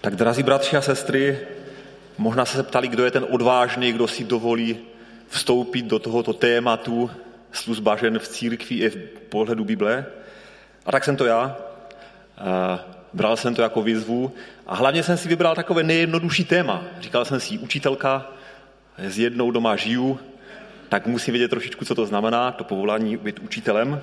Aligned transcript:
Tak 0.00 0.16
drazí 0.16 0.42
bratři 0.42 0.76
a 0.76 0.80
sestry, 0.80 1.38
možná 2.18 2.44
se 2.44 2.62
ptali, 2.62 2.88
kdo 2.88 3.04
je 3.04 3.10
ten 3.10 3.26
odvážný, 3.30 3.92
kdo 3.92 4.08
si 4.08 4.24
dovolí 4.24 4.78
vstoupit 5.28 5.82
do 5.82 5.98
tohoto 5.98 6.32
tématu 6.32 7.10
služba 7.52 7.96
žen 7.96 8.18
v 8.18 8.28
církvi 8.28 8.76
i 8.76 8.88
v 8.88 8.96
pohledu 9.28 9.64
Bible. 9.64 10.06
A 10.86 10.92
tak 10.92 11.04
jsem 11.04 11.16
to 11.16 11.24
já. 11.24 11.56
Bral 13.12 13.36
jsem 13.36 13.54
to 13.54 13.62
jako 13.62 13.82
výzvu 13.82 14.32
a 14.66 14.74
hlavně 14.74 15.02
jsem 15.02 15.16
si 15.16 15.28
vybral 15.28 15.54
takové 15.54 15.82
nejjednodušší 15.82 16.44
téma. 16.44 16.84
Říkal 17.00 17.24
jsem 17.24 17.40
si, 17.40 17.58
učitelka, 17.58 18.30
s 18.98 19.18
jednou 19.18 19.50
doma 19.50 19.76
žiju, 19.76 20.20
tak 20.88 21.06
musím 21.06 21.32
vědět 21.32 21.48
trošičku, 21.48 21.84
co 21.84 21.94
to 21.94 22.06
znamená, 22.06 22.52
to 22.52 22.64
povolání 22.64 23.16
být 23.16 23.38
učitelem. 23.38 24.02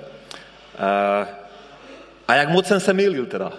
A 2.28 2.36
jak 2.36 2.50
moc 2.50 2.66
jsem 2.66 2.80
se 2.80 2.94
mýlil 2.94 3.26
teda. 3.26 3.54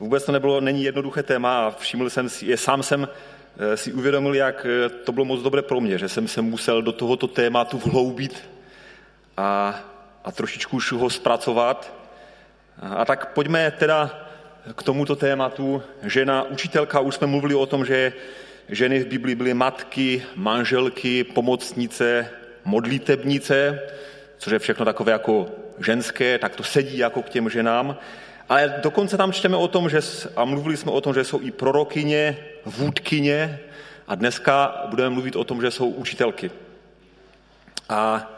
Vůbec 0.00 0.24
to 0.24 0.32
nebylo, 0.32 0.60
není 0.60 0.84
jednoduché 0.84 1.22
téma 1.22 1.66
a 1.66 1.70
všiml 1.70 2.10
jsem 2.10 2.28
si, 2.28 2.46
je, 2.46 2.56
sám 2.56 2.82
jsem 2.82 3.08
eh, 3.58 3.76
si 3.76 3.92
uvědomil, 3.92 4.34
jak 4.34 4.66
eh, 4.66 4.88
to 4.88 5.12
bylo 5.12 5.24
moc 5.24 5.42
dobré 5.42 5.62
pro 5.62 5.80
mě, 5.80 5.98
že 5.98 6.08
jsem 6.08 6.28
se 6.28 6.42
musel 6.42 6.82
do 6.82 6.92
tohoto 6.92 7.26
tématu 7.26 7.78
vhloubit 7.78 8.50
a, 9.36 9.80
a 10.24 10.32
trošičku 10.32 10.76
už 10.76 10.92
ho 10.92 11.10
zpracovat. 11.10 11.94
A, 12.80 12.94
a 12.94 13.04
tak 13.04 13.32
pojďme 13.32 13.70
teda 13.70 14.28
k 14.74 14.82
tomuto 14.82 15.16
tématu. 15.16 15.82
Žena 16.02 16.42
učitelka, 16.42 17.00
už 17.00 17.14
jsme 17.14 17.26
mluvili 17.26 17.54
o 17.54 17.66
tom, 17.66 17.84
že 17.84 18.12
ženy 18.68 18.98
v 18.98 19.06
Biblii 19.06 19.34
byly 19.34 19.54
matky, 19.54 20.22
manželky, 20.36 21.24
pomocnice, 21.24 22.30
modlitebnice, 22.64 23.80
což 24.38 24.52
je 24.52 24.58
všechno 24.58 24.84
takové 24.84 25.12
jako 25.12 25.46
ženské, 25.78 26.38
tak 26.38 26.56
to 26.56 26.62
sedí 26.62 26.98
jako 26.98 27.22
k 27.22 27.28
těm 27.28 27.50
ženám. 27.50 27.96
Ale 28.50 28.74
dokonce 28.82 29.16
tam 29.16 29.32
čteme 29.32 29.56
o 29.56 29.68
tom, 29.68 29.88
že, 29.88 30.00
a 30.36 30.44
mluvili 30.44 30.76
jsme 30.76 30.90
o 30.90 31.00
tom, 31.00 31.14
že 31.14 31.24
jsou 31.24 31.40
i 31.40 31.50
prorokyně, 31.50 32.36
vůdkyně 32.64 33.58
a 34.08 34.14
dneska 34.14 34.84
budeme 34.86 35.10
mluvit 35.10 35.36
o 35.36 35.44
tom, 35.44 35.60
že 35.60 35.70
jsou 35.70 35.88
učitelky. 35.88 36.50
A 37.88 38.30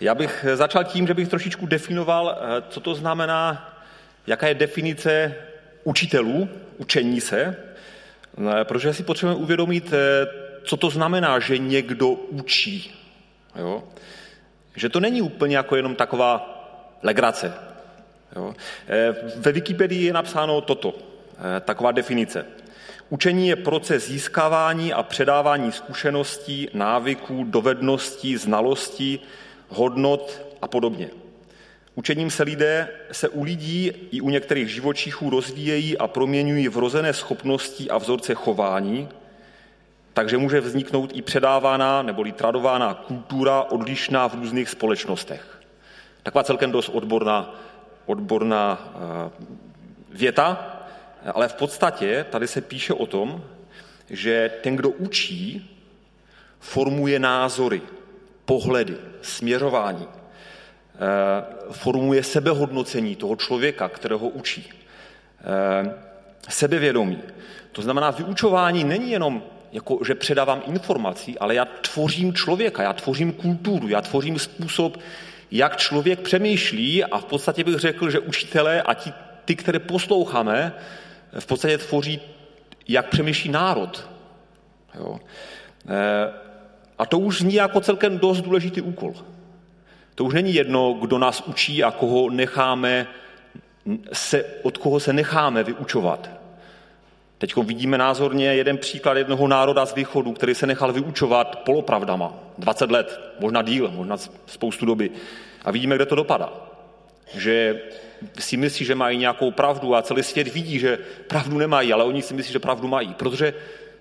já 0.00 0.14
bych 0.14 0.46
začal 0.54 0.84
tím, 0.84 1.06
že 1.06 1.14
bych 1.14 1.28
trošičku 1.28 1.66
definoval, 1.66 2.38
eh, 2.38 2.62
co 2.68 2.80
to 2.80 2.94
znamená, 2.94 3.74
jaká 4.26 4.48
je 4.48 4.54
definice 4.54 5.34
učitelů, 5.84 6.48
učení 6.78 7.20
se, 7.20 7.40
eh, 7.40 8.64
protože 8.64 8.94
si 8.94 9.02
potřebujeme 9.02 9.42
uvědomit, 9.42 9.92
eh, 9.92 10.26
co 10.64 10.76
to 10.76 10.90
znamená, 10.90 11.38
že 11.38 11.58
někdo 11.58 12.08
učí. 12.08 12.94
Jo? 13.56 13.84
Že 14.76 14.88
to 14.88 15.00
není 15.00 15.22
úplně 15.22 15.56
jako 15.56 15.76
jenom 15.76 15.94
taková 15.94 16.48
legrace. 17.02 17.71
Jo? 18.36 18.54
Ve 19.36 19.52
Wikipedii 19.52 20.04
je 20.04 20.12
napsáno 20.12 20.60
toto, 20.60 20.94
taková 21.60 21.92
definice. 21.92 22.46
Učení 23.08 23.48
je 23.48 23.56
proces 23.56 24.08
získávání 24.08 24.92
a 24.92 25.02
předávání 25.02 25.72
zkušeností, 25.72 26.68
návyků, 26.74 27.44
dovedností, 27.44 28.36
znalostí, 28.36 29.20
hodnot 29.68 30.46
a 30.62 30.68
podobně. 30.68 31.10
Učením 31.94 32.30
se 32.30 32.42
lidé 32.42 32.88
se 33.12 33.28
u 33.28 33.42
lidí 33.42 33.92
i 34.10 34.20
u 34.20 34.30
některých 34.30 34.68
živočichů 34.68 35.30
rozvíjejí 35.30 35.98
a 35.98 36.06
proměňují 36.06 36.68
vrozené 36.68 37.12
schopnosti 37.12 37.90
a 37.90 37.98
vzorce 37.98 38.34
chování, 38.34 39.08
takže 40.14 40.38
může 40.38 40.60
vzniknout 40.60 41.10
i 41.14 41.22
předávaná 41.22 42.02
neboli 42.02 42.32
tradována 42.32 42.94
kultura 42.94 43.62
odlišná 43.62 44.28
v 44.28 44.34
různých 44.34 44.68
společnostech. 44.68 45.60
Taková 46.22 46.44
celkem 46.44 46.72
dost 46.72 46.88
odborná, 46.88 47.54
odborná 48.06 48.92
eh, 48.94 49.30
věta, 50.10 50.78
ale 51.34 51.48
v 51.48 51.54
podstatě 51.54 52.26
tady 52.30 52.48
se 52.48 52.60
píše 52.60 52.94
o 52.94 53.06
tom, 53.06 53.44
že 54.10 54.50
ten, 54.62 54.76
kdo 54.76 54.90
učí, 54.90 55.70
formuje 56.60 57.18
názory, 57.18 57.82
pohledy, 58.44 58.96
směřování, 59.22 60.06
eh, 60.08 61.72
formuje 61.72 62.22
sebehodnocení 62.22 63.16
toho 63.16 63.36
člověka, 63.36 63.88
kterého 63.88 64.28
učí, 64.28 64.72
eh, 65.40 65.94
sebevědomí. 66.48 67.18
To 67.72 67.82
znamená, 67.82 68.10
vyučování 68.10 68.84
není 68.84 69.10
jenom 69.10 69.42
jako, 69.72 69.98
že 70.06 70.14
předávám 70.14 70.62
informací, 70.66 71.38
ale 71.38 71.54
já 71.54 71.64
tvořím 71.64 72.34
člověka, 72.34 72.82
já 72.82 72.92
tvořím 72.92 73.32
kulturu, 73.32 73.88
já 73.88 74.00
tvořím 74.00 74.38
způsob, 74.38 74.98
jak 75.52 75.76
člověk 75.76 76.20
přemýšlí 76.20 77.04
a 77.04 77.18
v 77.18 77.24
podstatě 77.24 77.64
bych 77.64 77.78
řekl, 77.78 78.10
že 78.10 78.18
učitelé 78.18 78.82
a 78.82 78.94
ti, 78.94 79.12
ty, 79.44 79.56
které 79.56 79.78
posloucháme, 79.78 80.72
v 81.38 81.46
podstatě 81.46 81.78
tvoří, 81.78 82.20
jak 82.88 83.08
přemýšlí 83.08 83.50
národ. 83.50 84.10
Jo. 84.94 85.20
Eh, 85.88 86.32
a 86.98 87.06
to 87.06 87.18
už 87.18 87.38
zní 87.38 87.54
jako 87.54 87.80
celkem 87.80 88.18
dost 88.18 88.40
důležitý 88.40 88.80
úkol. 88.80 89.14
To 90.14 90.24
už 90.24 90.34
není 90.34 90.54
jedno, 90.54 90.92
kdo 90.92 91.18
nás 91.18 91.40
učí 91.40 91.84
a 91.84 91.90
koho 91.90 92.30
necháme, 92.30 93.06
se, 94.12 94.44
od 94.62 94.78
koho 94.78 95.00
se 95.00 95.12
necháme 95.12 95.64
vyučovat. 95.64 96.30
Teď 97.42 97.56
vidíme 97.56 97.98
názorně 97.98 98.54
jeden 98.54 98.78
příklad 98.78 99.16
jednoho 99.16 99.48
národa 99.48 99.86
z 99.86 99.94
východu, 99.94 100.32
který 100.32 100.54
se 100.54 100.66
nechal 100.66 100.92
vyučovat 100.92 101.58
polopravdama. 101.64 102.34
20 102.58 102.90
let, 102.90 103.20
možná 103.40 103.62
díl, 103.62 103.90
možná 103.94 104.16
spoustu 104.46 104.86
doby. 104.86 105.10
A 105.64 105.70
vidíme, 105.70 105.96
kde 105.96 106.06
to 106.06 106.14
dopadá. 106.14 106.52
Že 107.34 107.80
si 108.38 108.56
myslí, 108.56 108.86
že 108.86 108.94
mají 108.94 109.18
nějakou 109.18 109.50
pravdu 109.50 109.94
a 109.94 110.02
celý 110.02 110.22
svět 110.22 110.48
vidí, 110.48 110.78
že 110.78 110.98
pravdu 111.28 111.58
nemají, 111.58 111.92
ale 111.92 112.04
oni 112.04 112.22
si 112.22 112.34
myslí, 112.34 112.52
že 112.52 112.58
pravdu 112.58 112.88
mají, 112.88 113.14
protože 113.14 113.54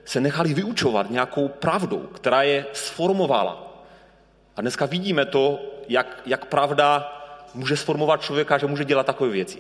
se 0.05 0.21
nechali 0.21 0.53
vyučovat 0.53 1.11
nějakou 1.11 1.47
pravdou, 1.47 1.99
která 1.99 2.43
je 2.43 2.65
sformovala. 2.73 3.83
A 4.55 4.61
dneska 4.61 4.85
vidíme 4.85 5.25
to, 5.25 5.59
jak, 5.89 6.21
jak 6.25 6.45
pravda 6.45 7.13
může 7.53 7.77
sformovat 7.77 8.21
člověka, 8.21 8.57
že 8.57 8.67
může 8.67 8.85
dělat 8.85 9.05
takové 9.05 9.29
věci. 9.29 9.57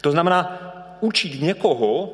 To 0.00 0.10
znamená, 0.10 0.58
učit 1.00 1.42
někoho, 1.42 2.10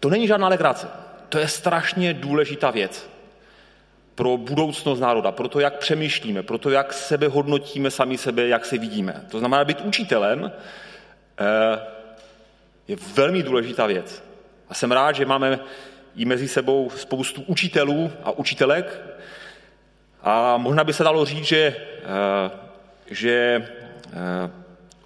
to 0.00 0.10
není 0.10 0.26
žádná 0.26 0.48
legrace. 0.48 0.88
To 1.28 1.38
je 1.38 1.48
strašně 1.48 2.14
důležitá 2.14 2.70
věc 2.70 3.10
pro 4.18 4.36
budoucnost 4.36 5.00
národa, 5.00 5.32
pro 5.32 5.48
to, 5.48 5.60
jak 5.60 5.78
přemýšlíme, 5.78 6.42
pro 6.42 6.58
to, 6.58 6.70
jak 6.70 6.92
sebe 6.92 7.28
hodnotíme 7.28 7.90
sami 7.90 8.18
sebe, 8.18 8.48
jak 8.48 8.64
se 8.66 8.78
vidíme. 8.78 9.24
To 9.30 9.38
znamená, 9.38 9.64
být 9.64 9.80
učitelem 9.80 10.52
eh, 11.40 11.80
je 12.88 12.96
velmi 13.14 13.42
důležitá 13.42 13.86
věc. 13.86 14.22
A 14.68 14.74
jsem 14.74 14.92
rád, 14.92 15.12
že 15.12 15.26
máme 15.26 15.58
i 16.16 16.24
mezi 16.24 16.48
sebou 16.48 16.90
spoustu 16.90 17.42
učitelů 17.46 18.12
a 18.22 18.30
učitelek. 18.30 19.00
A 20.22 20.56
možná 20.56 20.84
by 20.84 20.92
se 20.92 21.04
dalo 21.04 21.24
říct, 21.24 21.44
že, 21.44 21.76
eh, 22.02 22.50
že 23.10 23.66
eh, 24.12 24.50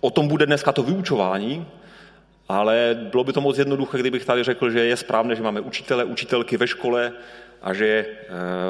o 0.01 0.11
tom 0.11 0.29
bude 0.29 0.47
dneska 0.47 0.73
to 0.73 0.83
vyučování, 0.83 1.67
ale 2.49 2.99
bylo 3.11 3.25
by 3.25 3.33
to 3.33 3.41
moc 3.41 3.59
jednoduché, 3.59 3.99
kdybych 3.99 4.25
tady 4.25 4.43
řekl, 4.43 4.71
že 4.71 4.85
je 4.85 4.97
správné, 4.97 5.37
že 5.37 5.43
máme 5.43 5.61
učitele, 5.61 6.05
učitelky 6.05 6.57
ve 6.57 6.67
škole 6.67 7.13
a 7.63 7.75
že 7.75 7.87
eh, 7.87 8.29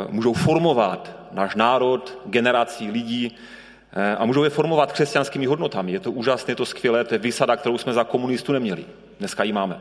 můžou 0.08 0.32
formovat 0.32 1.16
náš 1.32 1.54
národ, 1.54 2.18
generací 2.26 2.90
lidí 2.90 3.36
a 4.18 4.24
můžou 4.24 4.44
je 4.44 4.50
formovat 4.50 4.92
křesťanskými 4.92 5.46
hodnotami. 5.46 5.92
Je 5.92 6.00
to 6.00 6.12
úžasné, 6.12 6.52
je 6.52 6.56
to 6.56 6.66
skvělé, 6.66 7.04
to 7.04 7.14
je 7.14 7.18
vysada, 7.18 7.56
kterou 7.56 7.78
jsme 7.78 7.92
za 7.92 8.04
komunistů 8.04 8.52
neměli. 8.52 8.84
Dneska 9.18 9.44
ji 9.44 9.52
máme. 9.52 9.80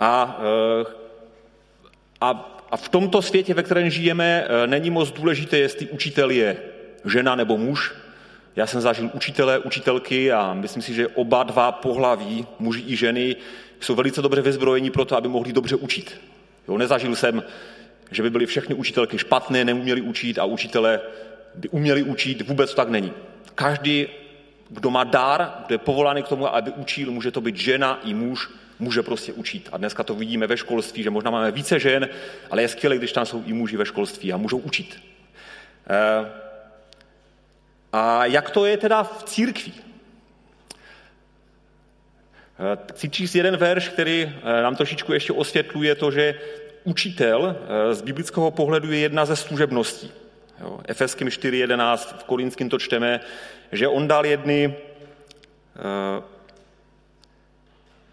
A, 0.00 0.40
eh, 0.40 0.84
a, 2.20 2.60
a 2.70 2.76
v 2.76 2.88
tomto 2.88 3.22
světě, 3.22 3.54
ve 3.54 3.62
kterém 3.62 3.90
žijeme, 3.90 4.44
eh, 4.44 4.66
není 4.66 4.90
moc 4.90 5.10
důležité, 5.10 5.58
jestli 5.58 5.86
učitel 5.86 6.30
je 6.30 6.56
žena 7.04 7.34
nebo 7.34 7.58
muž. 7.58 7.92
Já 8.56 8.66
jsem 8.66 8.80
zažil 8.80 9.10
učitele, 9.12 9.58
učitelky 9.58 10.32
a 10.32 10.54
myslím 10.54 10.82
si, 10.82 10.94
že 10.94 11.08
oba 11.08 11.42
dva 11.42 11.72
pohlaví, 11.72 12.46
muži 12.58 12.84
i 12.86 12.96
ženy, 12.96 13.36
jsou 13.80 13.94
velice 13.94 14.22
dobře 14.22 14.42
vyzbrojení 14.42 14.90
pro 14.90 15.04
to, 15.04 15.16
aby 15.16 15.28
mohli 15.28 15.52
dobře 15.52 15.76
učit. 15.76 16.20
Jo, 16.68 16.78
nezažil 16.78 17.16
jsem, 17.16 17.42
že 18.10 18.22
by 18.22 18.30
byly 18.30 18.46
všechny 18.46 18.74
učitelky 18.74 19.18
špatné, 19.18 19.64
neuměli 19.64 20.00
učit 20.00 20.38
a 20.38 20.44
učitele 20.44 21.00
by 21.54 21.68
uměli 21.68 22.02
učit, 22.02 22.48
vůbec 22.48 22.74
tak 22.74 22.88
není. 22.88 23.12
Každý, 23.54 24.06
kdo 24.68 24.90
má 24.90 25.04
dár, 25.04 25.52
kdo 25.66 25.74
je 25.74 25.78
povolán 25.78 26.22
k 26.22 26.28
tomu, 26.28 26.54
aby 26.54 26.70
učil, 26.70 27.10
může 27.10 27.30
to 27.30 27.40
být 27.40 27.56
žena 27.56 28.00
i 28.04 28.14
muž, 28.14 28.50
může 28.78 29.02
prostě 29.02 29.32
učit. 29.32 29.68
A 29.72 29.76
dneska 29.76 30.02
to 30.02 30.14
vidíme 30.14 30.46
ve 30.46 30.56
školství, 30.56 31.02
že 31.02 31.10
možná 31.10 31.30
máme 31.30 31.50
více 31.50 31.78
žen, 31.78 32.08
ale 32.50 32.62
je 32.62 32.68
skvělé, 32.68 32.98
když 32.98 33.12
tam 33.12 33.26
jsou 33.26 33.42
i 33.46 33.52
muži 33.52 33.76
ve 33.76 33.86
školství 33.86 34.32
a 34.32 34.36
můžou 34.36 34.58
učit. 34.58 35.00
Eh, 35.90 36.26
a 37.92 38.26
jak 38.26 38.50
to 38.50 38.66
je 38.66 38.76
teda 38.76 39.02
v 39.02 39.22
církvi? 39.24 39.72
Eh, 42.58 42.78
chci 42.92 43.10
číst 43.10 43.34
jeden 43.34 43.56
verš, 43.56 43.88
který 43.88 44.22
eh, 44.22 44.62
nám 44.62 44.76
trošičku 44.76 45.12
ještě 45.12 45.32
osvětluje 45.32 45.94
to, 45.94 46.10
že 46.10 46.34
učitel 46.84 47.56
z 47.92 48.02
biblického 48.02 48.50
pohledu 48.50 48.92
je 48.92 48.98
jedna 48.98 49.24
ze 49.24 49.36
služebností. 49.36 50.12
Jo, 50.60 50.80
Efeským 50.88 51.28
4.11, 51.28 52.18
v 52.18 52.24
Korinském 52.24 52.68
to 52.68 52.78
čteme, 52.78 53.20
že 53.72 53.88
on 53.88 54.08
dal 54.08 54.26
jedny 54.26 54.74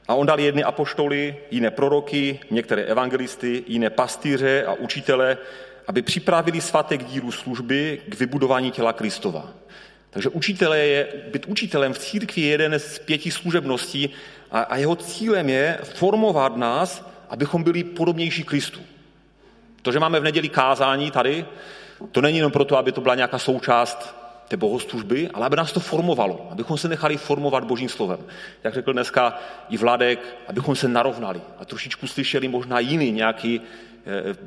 A 0.07 0.15
on 0.15 0.27
dal 0.27 0.39
jedny 0.39 0.63
apoštoly, 0.63 1.37
jiné 1.51 1.71
proroky, 1.71 2.39
některé 2.51 2.81
evangelisty, 2.81 3.63
jiné 3.67 3.89
pastýře 3.89 4.65
a 4.65 4.73
učitele, 4.73 5.37
aby 5.87 6.01
připravili 6.01 6.61
svatek 6.61 7.03
dílu 7.03 7.31
služby 7.31 8.01
k 8.09 8.19
vybudování 8.19 8.71
těla 8.71 8.93
Kristova. 8.93 9.49
Takže 10.09 10.29
učitele 10.29 10.79
je, 10.79 11.07
být 11.31 11.45
učitelem 11.45 11.93
v 11.93 11.99
církvi 11.99 12.41
je 12.41 12.47
jeden 12.47 12.79
z 12.79 12.99
pěti 12.99 13.31
služebností 13.31 14.09
a, 14.51 14.59
a 14.59 14.77
jeho 14.77 14.95
cílem 14.95 15.49
je 15.49 15.79
formovat 15.83 16.57
nás, 16.57 17.09
abychom 17.29 17.63
byli 17.63 17.83
podobnější 17.83 18.43
Kristu. 18.43 18.79
To, 19.81 19.91
že 19.91 19.99
máme 19.99 20.19
v 20.19 20.23
neděli 20.23 20.49
kázání 20.49 21.11
tady, 21.11 21.45
to 22.11 22.21
není 22.21 22.37
jenom 22.37 22.51
proto, 22.51 22.77
aby 22.77 22.91
to 22.91 23.01
byla 23.01 23.15
nějaká 23.15 23.39
součást 23.39 24.15
té 24.47 24.57
bohoslužby, 24.57 25.29
ale 25.33 25.45
aby 25.45 25.55
nás 25.55 25.71
to 25.71 25.79
formovalo, 25.79 26.47
abychom 26.51 26.77
se 26.77 26.87
nechali 26.87 27.17
formovat 27.17 27.63
božím 27.63 27.89
slovem. 27.89 28.19
Jak 28.63 28.73
řekl 28.73 28.93
dneska 28.93 29.39
i 29.69 29.77
Vladek, 29.77 30.19
abychom 30.47 30.75
se 30.75 30.87
narovnali 30.87 31.41
a 31.59 31.65
trošičku 31.65 32.07
slyšeli 32.07 32.47
možná 32.47 32.79
jiný 32.79 33.11
nějaký, 33.11 33.61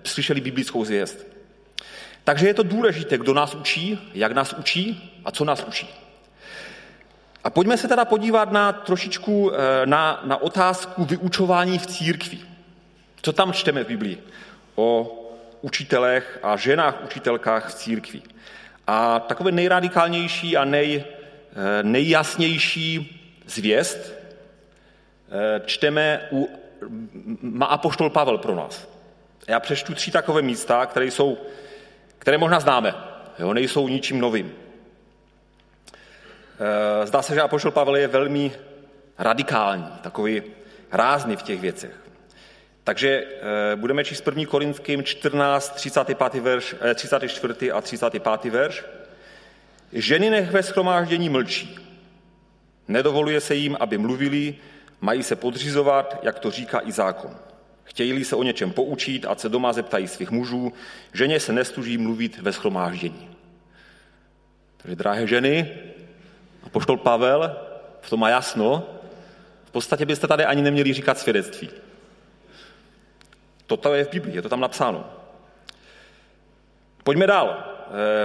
slyšeli 0.04 0.40
biblickou 0.40 0.84
zvěst. 0.84 1.26
Takže 2.24 2.46
je 2.46 2.54
to 2.54 2.62
důležité, 2.62 3.18
kdo 3.18 3.34
nás 3.34 3.54
učí, 3.54 4.10
jak 4.14 4.32
nás 4.32 4.52
učí 4.52 5.12
a 5.24 5.30
co 5.30 5.44
nás 5.44 5.64
učí. 5.68 5.88
A 7.44 7.50
pojďme 7.50 7.76
se 7.76 7.88
teda 7.88 8.04
podívat 8.04 8.52
na 8.52 8.72
trošičku 8.72 9.52
eh, 9.52 9.86
na, 9.86 10.20
na 10.24 10.42
otázku 10.42 11.04
vyučování 11.04 11.78
v 11.78 11.86
církvi. 11.86 12.38
Co 13.22 13.32
tam 13.32 13.52
čteme 13.52 13.84
v 13.84 13.86
Biblii 13.86 14.22
o 14.74 15.16
učitelech 15.60 16.38
a 16.42 16.56
ženách 16.56 17.04
učitelkách 17.04 17.68
v 17.68 17.74
církvi. 17.74 18.22
A 18.86 19.20
takové 19.20 19.52
nejradikálnější 19.52 20.56
a 20.56 20.64
nej, 20.64 21.04
eh, 21.04 21.82
nejjasnější 21.82 23.20
zvěst 23.46 23.98
eh, 23.98 25.60
čteme 25.66 26.28
u, 26.32 26.48
má 27.40 27.66
apoštol 27.66 28.10
Pavel 28.10 28.38
pro 28.38 28.54
nás. 28.54 29.00
Já 29.50 29.61
přečtu 29.61 29.94
tři 29.94 30.11
takové 30.11 30.43
místa, 30.43 30.87
které, 30.87 31.06
jsou, 31.06 31.38
které 32.19 32.38
možná 32.38 32.61
známe, 32.61 32.94
jo, 33.38 33.55
nejsou 33.55 33.88
ničím 33.88 34.20
novým. 34.20 34.52
Eh, 35.93 37.06
zdá 37.06 37.23
se, 37.23 37.35
že 37.35 37.41
apoštol 37.41 37.70
Pavel 37.70 37.97
je 37.97 38.08
velmi 38.08 38.52
radikální, 39.19 39.87
takový 40.02 40.43
rázný 40.93 41.37
v 41.37 41.43
těch 41.43 41.61
věcech. 41.61 41.94
Takže 42.85 43.25
budeme 43.75 44.05
číst 44.05 44.26
1. 44.26 44.47
Korinským 44.47 45.05
14, 45.05 45.75
35. 45.75 46.41
Verš, 46.41 46.75
34. 46.94 47.73
a 47.73 47.81
35. 47.81 48.50
verš. 48.50 48.85
Ženy 49.93 50.31
nech 50.31 50.50
ve 50.50 50.62
schromáždění 50.62 51.29
mlčí. 51.29 51.79
Nedovoluje 52.88 53.41
se 53.41 53.55
jim, 53.55 53.76
aby 53.81 53.99
mluvili, 53.99 54.56
mají 55.00 55.23
se 55.23 55.37
podřizovat, 55.37 56.19
jak 56.23 56.38
to 56.38 56.50
říká 56.50 56.81
i 56.85 56.93
zákon. 56.93 57.50
Chtějí 57.90 58.25
se 58.25 58.37
o 58.37 58.42
něčem 58.42 58.72
poučit, 58.72 59.26
a 59.26 59.34
se 59.34 59.48
doma 59.48 59.72
zeptají 59.72 60.08
svých 60.08 60.31
mužů, 60.31 60.72
ženě 61.12 61.40
se 61.40 61.52
nestuží 61.52 61.98
mluvit 61.98 62.38
ve 62.38 62.52
schromáždění. 62.52 63.31
Takže 64.76 64.96
drahé 64.96 65.26
ženy, 65.26 65.78
a 66.62 66.69
poštol 66.69 66.96
Pavel 66.96 67.56
v 68.00 68.10
tom 68.10 68.20
má 68.20 68.28
jasno, 68.28 68.88
v 69.64 69.70
podstatě 69.70 70.06
byste 70.06 70.26
tady 70.26 70.44
ani 70.44 70.62
neměli 70.62 70.92
říkat 70.92 71.19
svědectví. 71.19 71.70
Toto 73.66 73.94
je 73.94 74.04
v 74.04 74.10
Biblii, 74.10 74.36
je 74.36 74.43
to 74.43 74.48
tam 74.48 74.60
napsáno. 74.60 75.10
Pojďme 77.04 77.26
dál. 77.26 77.64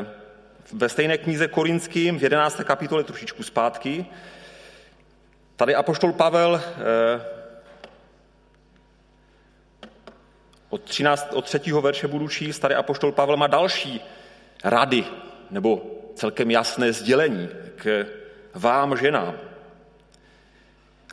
Eh, 0.02 0.06
ve 0.74 0.90
stejné 0.90 1.18
knize 1.18 1.48
Korinským 1.48 2.20
v 2.20 2.24
11. 2.24 2.64
kapitole 2.64 3.04
trošičku 3.04 3.44
zpátky. 3.44 4.06
Tady 5.56 5.76
apoštol 5.76 6.14
Pavel 6.14 6.62
eh, 6.64 7.36
od, 10.70 10.82
13, 10.82 11.34
od 11.34 11.46
3. 11.46 11.72
verše 11.72 12.08
budu 12.08 12.28
číst, 12.28 12.60
tady 12.60 12.76
apoštol 12.76 13.12
Pavel 13.12 13.38
má 13.38 13.48
další 13.48 14.02
rady, 14.64 15.06
nebo 15.52 15.82
celkem 16.16 16.52
jasné 16.52 16.94
sdělení 16.94 17.50
k 17.76 18.06
vám 18.54 18.98
ženám. 18.98 19.36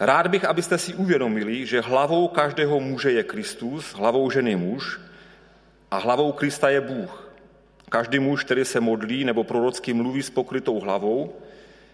Rád 0.01 0.27
bych, 0.27 0.45
abyste 0.45 0.79
si 0.79 0.95
uvědomili, 0.95 1.67
že 1.67 1.81
hlavou 1.81 2.29
každého 2.29 2.81
muže 2.81 3.13
je 3.13 3.23
Kristus, 3.23 3.93
hlavou 3.93 4.31
ženy 4.31 4.57
muž 4.57 5.01
a 5.91 5.97
hlavou 5.97 6.33
Krista 6.33 6.69
je 6.69 6.81
Bůh. 6.81 7.33
Každý 7.89 8.19
muž, 8.19 8.45
který 8.45 8.65
se 8.65 8.81
modlí 8.81 9.25
nebo 9.25 9.45
prorocky 9.45 9.93
mluví 9.93 10.23
s 10.23 10.31
pokrytou 10.31 10.81
hlavou, 10.81 11.33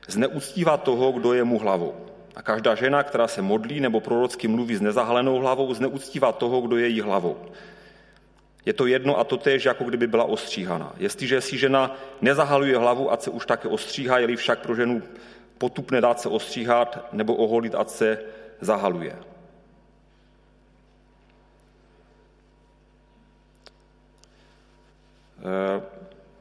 zneuctívá 0.08 0.76
toho, 0.76 1.12
kdo 1.12 1.32
je 1.32 1.44
mu 1.44 1.58
hlavou. 1.58 1.94
A 2.36 2.42
každá 2.42 2.74
žena, 2.74 3.02
která 3.02 3.28
se 3.28 3.42
modlí 3.42 3.80
nebo 3.80 4.00
prorocky 4.00 4.48
mluví 4.48 4.76
s 4.76 4.80
nezahalenou 4.80 5.38
hlavou, 5.38 5.74
zneuctívá 5.74 6.32
toho, 6.32 6.60
kdo 6.60 6.76
je 6.76 6.88
jí 6.88 7.00
hlavou. 7.00 7.36
Je 8.66 8.72
to 8.72 8.86
jedno 8.86 9.18
a 9.18 9.24
to 9.24 9.36
tež, 9.36 9.64
jako 9.64 9.84
kdyby 9.84 10.06
byla 10.06 10.24
ostříhaná. 10.24 10.92
Jestliže 10.96 11.40
si 11.40 11.58
žena 11.58 11.96
nezahaluje 12.20 12.78
hlavu, 12.78 13.12
ať 13.12 13.22
se 13.22 13.30
už 13.30 13.46
také 13.46 13.68
ostříhá, 13.68 14.18
je 14.18 14.36
však 14.36 14.58
pro 14.58 14.74
ženu 14.74 15.02
potupné 15.58 16.00
dát 16.00 16.20
se 16.20 16.28
ostříhat 16.28 17.08
nebo 17.12 17.34
oholit, 17.34 17.74
ať 17.74 17.88
se 17.88 18.18
zahaluje. 18.60 19.16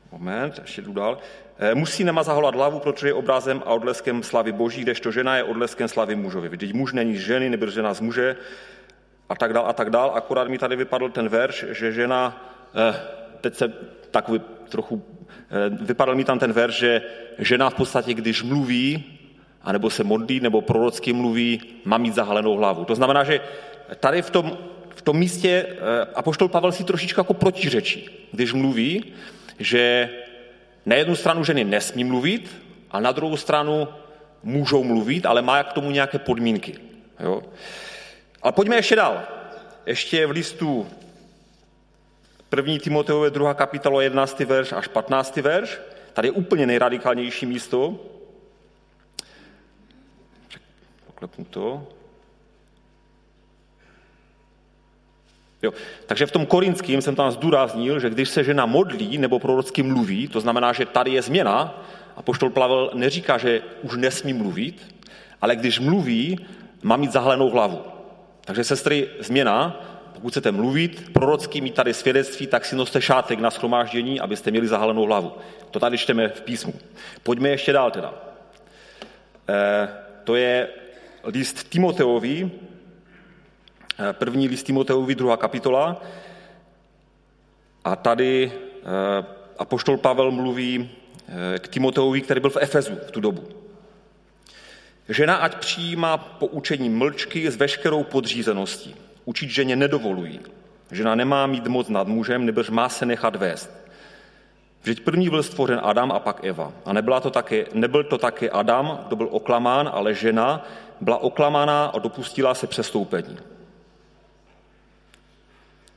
Eh, 0.08 0.18
moment, 0.18 0.60
ještě 0.62 0.82
jdu 0.82 0.94
dál. 0.94 1.18
Eh, 1.60 1.76
musí 1.76 2.04
nemazahovat 2.04 2.56
hlavu, 2.56 2.80
protože 2.80 3.08
je 3.08 3.14
obrazem 3.14 3.64
a 3.66 3.74
odleskem 3.74 4.24
slavy 4.24 4.52
boží, 4.52 4.82
kdežto 4.82 5.12
žena 5.12 5.38
je 5.38 5.44
odleskem 5.44 5.88
slavy 5.88 6.16
mužovi. 6.16 6.50
Vždyť 6.50 6.74
muž 6.74 6.94
není 6.94 7.18
z 7.18 7.20
ženy, 7.20 7.50
nebo 7.50 7.68
žena 7.68 7.94
z 7.94 8.02
muže, 8.02 8.36
a 9.30 9.36
tak 9.36 9.54
dál, 9.54 9.66
a 9.68 9.74
tak 9.74 9.90
dál. 9.90 10.12
Akorát 10.16 10.48
mi 10.48 10.58
tady 10.58 10.76
vypadl 10.76 11.10
ten 11.10 11.30
verš, 11.30 11.66
že 11.72 11.92
žena, 11.92 12.46
eh, 12.76 12.96
teď 13.42 13.56
se 13.56 13.74
takový 14.12 14.42
trochu, 14.70 15.04
vypadl 15.82 16.16
mi 16.16 16.24
tam 16.24 16.40
ten 16.40 16.54
verš, 16.54 16.76
že 16.76 17.02
žena 17.40 17.70
v 17.70 17.74
podstatě, 17.74 18.14
když 18.14 18.44
mluví, 18.44 19.04
anebo 19.62 19.90
se 19.90 20.04
modlí, 20.04 20.40
nebo 20.40 20.62
prorocky 20.62 21.14
mluví, 21.14 21.62
má 21.86 21.98
mít 21.98 22.16
zahalenou 22.16 22.56
hlavu. 22.56 22.86
To 22.86 22.96
znamená, 22.96 23.24
že 23.24 23.42
tady 24.00 24.22
v 24.22 24.30
tom 24.30 24.58
v 24.98 25.02
tom 25.02 25.18
místě 25.18 25.66
eh, 25.70 25.76
apoštol 26.16 26.48
Pavel 26.48 26.72
si 26.72 26.84
trošičku 26.84 27.20
jako 27.20 27.34
protiřečí, 27.34 28.10
když 28.32 28.54
mluví, 28.54 29.14
že 29.60 30.10
na 30.86 30.96
jednu 30.96 31.16
stranu 31.16 31.44
ženy 31.44 31.64
nesmí 31.64 32.04
mluvit 32.04 32.56
a 32.92 33.00
na 33.00 33.12
druhou 33.12 33.38
stranu 33.38 33.88
můžou 34.44 34.84
mluvit, 34.84 35.26
ale 35.26 35.42
má 35.42 35.64
k 35.64 35.74
tomu 35.74 35.92
nějaké 35.92 36.20
podmínky. 36.20 36.76
Jo? 37.20 37.44
Ale 38.42 38.54
pojďme 38.54 38.76
ještě 38.76 38.96
dál. 38.96 39.22
Ještě 39.86 40.26
v 40.26 40.32
listu 40.32 40.88
1. 42.56 42.78
Timoteové 42.80 43.30
2. 43.30 43.54
kapitola 43.54 44.02
11. 44.02 44.40
verš 44.40 44.72
až 44.72 44.88
15. 44.88 45.38
verš. 45.38 45.80
Tady 46.14 46.28
je 46.28 46.32
úplně 46.32 46.66
nejradikálnější 46.66 47.46
místo. 47.46 48.00
Poklepnu 51.08 51.46
to. 51.46 51.88
Jo. 55.64 55.74
Takže 56.06 56.26
v 56.26 56.32
tom 56.32 56.46
korinským 56.46 57.02
jsem 57.02 57.16
tam 57.16 57.32
zdůraznil, 57.32 58.00
že 58.00 58.10
když 58.10 58.30
se 58.30 58.44
žena 58.44 58.66
modlí 58.66 59.18
nebo 59.18 59.40
prorocky 59.40 59.84
mluví, 59.84 60.28
to 60.28 60.42
znamená, 60.42 60.74
že 60.74 60.86
tady 60.86 61.12
je 61.12 61.22
změna, 61.22 61.84
a 62.18 62.22
poštol 62.22 62.50
Pavel 62.50 62.92
neříká, 62.94 63.38
že 63.38 63.62
už 63.82 63.98
nesmí 63.98 64.34
mluvit, 64.34 64.96
ale 65.42 65.56
když 65.56 65.80
mluví, 65.80 66.46
má 66.84 66.98
mít 66.98 67.12
zahalenou 67.12 67.50
hlavu. 67.50 67.82
Takže 68.46 68.64
sestry, 68.64 69.10
změna, 69.20 69.82
pokud 70.14 70.30
chcete 70.30 70.52
mluvit, 70.52 71.10
prorocky 71.14 71.62
mít 71.62 71.74
tady 71.74 71.94
svědectví, 71.94 72.48
tak 72.48 72.66
si 72.66 72.76
noste 72.76 73.02
šátek 73.02 73.40
na 73.40 73.52
schromáždění, 73.52 74.20
abyste 74.20 74.52
měli 74.52 74.68
zahalenou 74.68 75.06
hlavu. 75.06 75.32
To 75.72 75.80
tady 75.80 75.98
čteme 75.98 76.30
v 76.30 76.42
písmu. 76.42 76.74
Pojďme 77.24 77.50
ještě 77.50 77.74
dál 77.74 77.92
teda. 77.92 78.14
E, 79.50 79.90
to 80.24 80.36
je 80.36 80.68
list 81.24 81.70
Timoteovi, 81.70 82.52
první 84.12 84.48
list 84.48 84.64
Timoteovi, 84.64 85.16
druhá 85.16 85.38
kapitola. 85.38 86.02
A 87.84 87.96
tady 87.96 88.52
eh, 88.52 89.26
apoštol 89.58 89.98
Pavel 89.98 90.32
mluví 90.32 90.90
eh, 91.28 91.60
k 91.60 91.68
Timoteovi, 91.68 92.22
který 92.22 92.42
byl 92.42 92.50
v 92.50 92.58
Efezu 92.58 92.96
v 93.08 93.12
tu 93.12 93.20
dobu. 93.20 93.44
Žena 95.10 95.36
ať 95.36 95.56
přijímá 95.56 96.18
poučení 96.18 96.90
mlčky 96.90 97.52
s 97.52 97.56
veškerou 97.56 98.04
podřízeností. 98.04 98.96
Učit 99.26 99.50
ženě 99.50 99.76
nedovolují. 99.76 100.40
Žena 100.92 101.16
nemá 101.16 101.48
mít 101.48 101.68
moc 101.68 101.90
nad 101.90 102.08
mužem, 102.08 102.46
nebož 102.46 102.70
má 102.70 102.90
se 102.90 103.06
nechat 103.06 103.36
vést. 103.36 103.72
Vždyť 104.82 105.04
první 105.04 105.30
byl 105.30 105.44
stvořen 105.44 105.80
Adam 105.84 106.12
a 106.12 106.20
pak 106.20 106.44
Eva. 106.44 106.74
A 106.86 106.94
nebyla 106.94 107.20
to 107.20 107.30
také, 107.30 107.66
nebyl 107.74 108.04
to 108.04 108.18
také 108.18 108.50
Adam, 108.50 109.00
kdo 109.08 109.16
byl 109.16 109.28
oklamán, 109.32 109.90
ale 109.94 110.14
žena 110.14 110.66
byla 111.02 111.18
oklamaná 111.18 111.86
a 111.86 112.00
dopustila 112.00 112.54
se 112.54 112.68
přestoupení. 112.68 113.38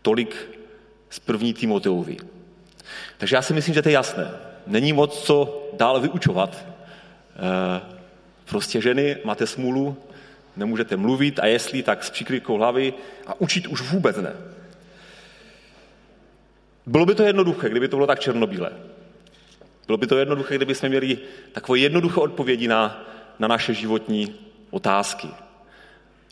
Tolik 0.03 0.37
z 1.11 1.19
první 1.19 1.55
Timoteovi. 1.55 2.17
Takže 3.19 3.37
já 3.37 3.43
si 3.43 3.55
myslím, 3.55 3.75
že 3.75 3.83
to 3.83 3.89
je 3.89 3.93
jasné. 3.93 4.31
Není 4.67 4.93
moc 4.93 5.23
co 5.23 5.69
dál 5.73 6.01
vyučovat. 6.01 6.67
Eh, 7.37 7.81
prostě 8.45 8.81
ženy, 8.81 9.17
máte 9.25 9.47
smůlu, 9.47 9.97
nemůžete 10.57 10.97
mluvit 10.97 11.39
a 11.39 11.47
jestli, 11.47 11.83
tak 11.83 12.05
s 12.05 12.11
přikrykou 12.11 12.57
hlavy 12.57 12.95
a 13.27 13.41
učit 13.41 13.67
už 13.67 13.83
vůbec 13.83 14.17
ne. 14.17 14.33
Bylo 16.87 17.07
by 17.07 17.15
to 17.15 17.23
jednoduché, 17.23 17.69
kdyby 17.69 17.89
to 17.89 17.97
bylo 17.97 18.07
tak 18.07 18.21
černobílé. 18.21 18.73
Bylo 19.87 19.99
by 19.99 20.07
to 20.07 20.19
jednoduché, 20.19 20.57
kdyby 20.57 20.75
jsme 20.75 20.89
měli 20.89 21.19
takové 21.53 21.79
jednoduché 21.79 22.21
odpovědi 22.21 22.69
na, 22.69 23.05
na 23.39 23.49
naše 23.49 23.75
životní 23.75 24.35
otázky. 24.71 25.29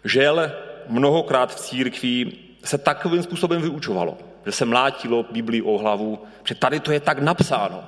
Žel 0.04 0.52
mnohokrát 0.88 1.54
v 1.54 1.60
církvi 1.60 2.32
se 2.64 2.78
takovým 2.78 3.22
způsobem 3.22 3.62
vyučovalo, 3.62 4.18
že 4.46 4.52
se 4.52 4.64
mlátilo 4.64 5.26
Biblii 5.30 5.62
o 5.62 5.78
hlavu, 5.78 6.22
že 6.44 6.54
tady 6.54 6.80
to 6.80 6.92
je 6.92 7.00
tak 7.00 7.18
napsáno. 7.18 7.84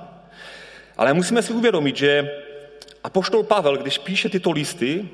Ale 0.97 1.13
musíme 1.13 1.41
si 1.41 1.53
uvědomit, 1.53 1.95
že 1.95 2.31
apoštol 3.03 3.43
Pavel, 3.43 3.77
když 3.77 3.97
píše 3.97 4.29
tyto 4.29 4.51
listy, 4.51 5.09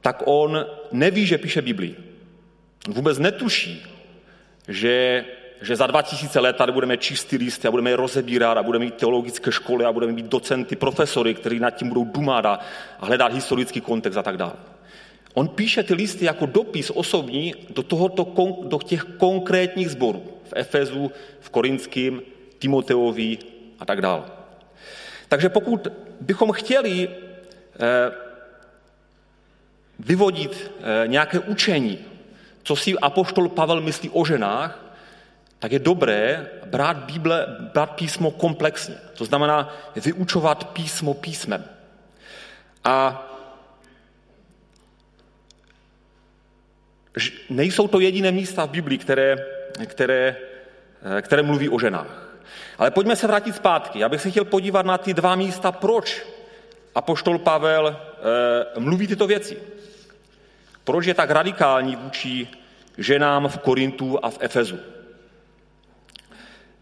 tak 0.00 0.22
on 0.24 0.66
neví, 0.92 1.26
že 1.26 1.38
píše 1.38 1.62
Biblii. 1.62 1.96
On 2.88 2.94
vůbec 2.94 3.18
netuší, 3.18 3.86
že, 4.68 5.24
že 5.60 5.76
za 5.76 5.86
2000 5.86 6.40
let 6.40 6.56
tady 6.56 6.72
budeme 6.72 6.96
čistý 6.96 7.36
listy 7.36 7.68
a 7.68 7.70
budeme 7.70 7.90
je 7.90 7.96
rozebírat 7.96 8.58
a 8.58 8.62
budeme 8.62 8.84
mít 8.84 8.94
teologické 8.94 9.52
školy 9.52 9.84
a 9.84 9.92
budeme 9.92 10.12
mít 10.12 10.26
docenty, 10.26 10.76
profesory, 10.76 11.34
kteří 11.34 11.60
nad 11.60 11.70
tím 11.70 11.88
budou 11.88 12.04
dumat 12.04 12.46
a 12.46 12.58
hledat 12.98 13.32
historický 13.32 13.80
kontext 13.80 14.18
a 14.18 14.22
tak 14.22 14.36
dále. 14.36 14.52
On 15.34 15.48
píše 15.48 15.82
ty 15.82 15.94
listy 15.94 16.24
jako 16.24 16.46
dopis 16.46 16.90
osobní 16.90 17.54
do, 17.68 17.82
tohoto, 17.82 18.26
do 18.62 18.78
těch 18.78 19.04
konkrétních 19.04 19.90
sborů. 19.90 20.22
V 20.44 20.52
Efezu, 20.56 21.10
v 21.40 21.50
Korinském, 21.50 22.22
Timoteovi 22.58 23.38
a 23.78 23.84
tak 23.84 24.00
dále. 24.00 24.22
Takže 25.28 25.48
pokud 25.48 25.88
bychom 26.20 26.52
chtěli 26.52 27.08
eh, 27.08 28.12
vyvodit 29.98 30.70
eh, 30.80 31.08
nějaké 31.08 31.38
učení, 31.38 31.98
co 32.62 32.76
si 32.76 32.98
apoštol 32.98 33.48
Pavel 33.48 33.80
myslí 33.80 34.10
o 34.10 34.24
ženách, 34.24 34.90
tak 35.58 35.72
je 35.72 35.78
dobré 35.78 36.48
brát, 36.66 36.96
Bible, 36.96 37.46
brát 37.74 37.90
písmo 37.90 38.30
komplexně. 38.30 38.94
To 39.14 39.24
znamená 39.24 39.74
vyučovat 39.96 40.64
písmo 40.64 41.14
písmem. 41.14 41.64
A 42.84 43.26
nejsou 47.50 47.88
to 47.88 48.00
jediné 48.00 48.32
místa 48.32 48.66
v 48.66 48.70
Biblii, 48.70 48.98
které, 48.98 49.36
které, 49.86 50.36
eh, 51.18 51.22
které 51.22 51.42
mluví 51.42 51.68
o 51.68 51.78
ženách. 51.78 52.30
Ale 52.78 52.90
pojďme 52.90 53.16
se 53.16 53.26
vrátit 53.26 53.56
zpátky. 53.56 53.98
Já 53.98 54.08
bych 54.08 54.20
se 54.20 54.30
chtěl 54.30 54.44
podívat 54.44 54.86
na 54.86 54.98
ty 54.98 55.14
dva 55.14 55.34
místa, 55.34 55.72
proč 55.72 56.26
apoštol 56.94 57.38
Pavel 57.38 57.88
e, 57.88 58.80
mluví 58.80 59.06
tyto 59.06 59.26
věci. 59.26 59.58
Proč 60.84 61.06
je 61.06 61.14
tak 61.14 61.30
radikální 61.30 61.96
vůči 61.96 62.48
ženám 62.98 63.48
v 63.48 63.58
Korintu 63.58 64.24
a 64.24 64.30
v 64.30 64.38
Efezu. 64.40 64.78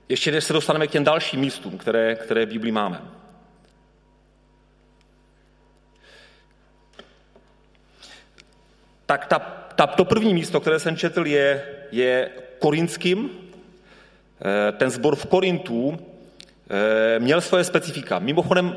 Ještě 0.09 0.33
než 0.33 0.45
se 0.45 0.53
dostaneme 0.53 0.87
k 0.87 0.91
těm 0.91 1.05
dalším 1.05 1.41
místům, 1.41 1.79
které, 1.79 2.15
které 2.15 2.47
v 2.47 2.49
Biblii 2.49 2.73
máme. 2.73 3.03
Tak 9.07 9.27
ta, 9.27 9.58
ta, 9.79 9.87
to 9.87 10.05
první 10.05 10.35
místo, 10.35 10.61
které 10.61 10.79
jsem 10.79 10.97
četl, 10.97 11.27
je, 11.27 11.63
je 11.93 12.31
korinským. 12.59 13.31
Eh, 13.31 14.73
ten 14.73 14.91
zbor 14.91 15.17
v 15.17 15.27
Korintu 15.27 15.99
eh, 15.99 17.19
měl 17.19 17.41
svoje 17.41 17.65
specifika. 17.65 18.19
Mimochodem, 18.19 18.77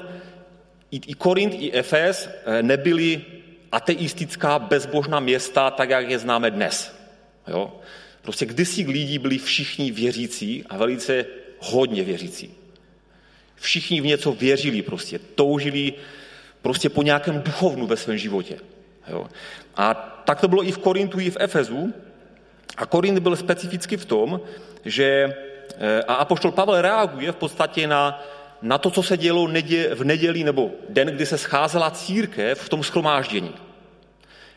i, 0.92 1.14
Korint, 1.14 1.54
i 1.54 1.74
Efes 1.74 2.30
eh, 2.30 2.64
nebyly 2.64 3.22
ateistická 3.72 4.60
bezbožná 4.60 5.20
města, 5.20 5.72
tak 5.72 5.90
jak 5.90 6.10
je 6.10 6.20
známe 6.20 6.52
dnes. 6.52 6.94
Jo? 7.48 7.82
Prostě 8.22 8.46
kdysi 8.46 8.86
lidí 8.86 9.20
byli 9.20 9.38
všichni 9.38 9.92
věřící 9.92 10.64
a 10.70 10.78
velice 10.78 11.26
hodně 11.60 12.04
věřící. 12.04 12.54
Všichni 13.56 14.02
v 14.02 14.06
něco 14.06 14.32
věřili 14.32 14.82
prostě, 14.82 15.20
toužili 15.20 15.94
prostě 16.62 16.90
po 16.90 17.04
nějakém 17.04 17.42
duchovnu 17.42 17.88
ve 17.88 17.98
svém 17.98 18.18
životě. 18.18 18.58
Jo? 19.08 19.28
A 19.76 19.94
tak 20.26 20.42
to 20.42 20.48
bylo 20.48 20.64
i 20.64 20.72
v 20.72 20.78
Korintu, 20.78 21.20
i 21.20 21.30
v 21.30 21.38
Efezu. 21.40 21.94
A 22.78 22.86
Korint 22.86 23.20
byl 23.20 23.36
specificky 23.36 23.98
v 23.98 24.06
tom, 24.06 24.42
že 24.86 25.36
eh, 25.78 26.04
a 26.04 26.14
apoštol 26.14 26.52
Pavel 26.52 26.82
reaguje 26.82 27.32
v 27.32 27.36
podstatě 27.36 27.88
na, 27.88 28.24
na 28.62 28.78
to, 28.78 28.92
co 28.92 29.04
se 29.04 29.18
dělo 29.18 29.48
v 29.96 30.04
neděli 30.04 30.44
nebo 30.44 30.72
den, 30.90 31.08
kdy 31.08 31.26
se 31.26 31.38
scházela 31.38 31.92
církev 31.92 32.60
v 32.60 32.70
tom 32.70 32.84
schromáždění. 32.84 33.54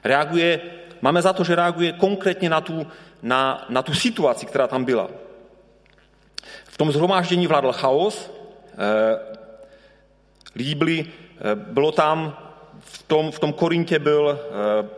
Reaguje, 0.05 0.61
máme 1.01 1.23
za 1.23 1.33
to, 1.33 1.45
že 1.45 1.55
reaguje 1.55 1.93
konkrétně 1.93 2.51
na 2.51 2.61
tu, 2.61 2.87
na, 3.23 3.67
na 3.69 3.83
tu 3.83 3.95
situaci, 3.95 4.47
která 4.47 4.67
tam 4.67 4.85
byla. 4.85 5.09
V 6.65 6.77
tom 6.77 6.93
zhromáždění 6.93 7.47
vládl 7.47 7.73
chaos, 7.73 8.31
eh, 8.73 9.19
lidi 10.55 10.75
byli, 10.75 11.07
eh, 11.07 11.55
bylo 11.55 11.93
tam, 11.93 12.44
v 12.95 13.03
tom, 13.03 13.33
v 13.33 13.39
tom 13.39 13.53
Korintě 13.53 13.99
byl 13.99 14.39
eh, 14.41 14.89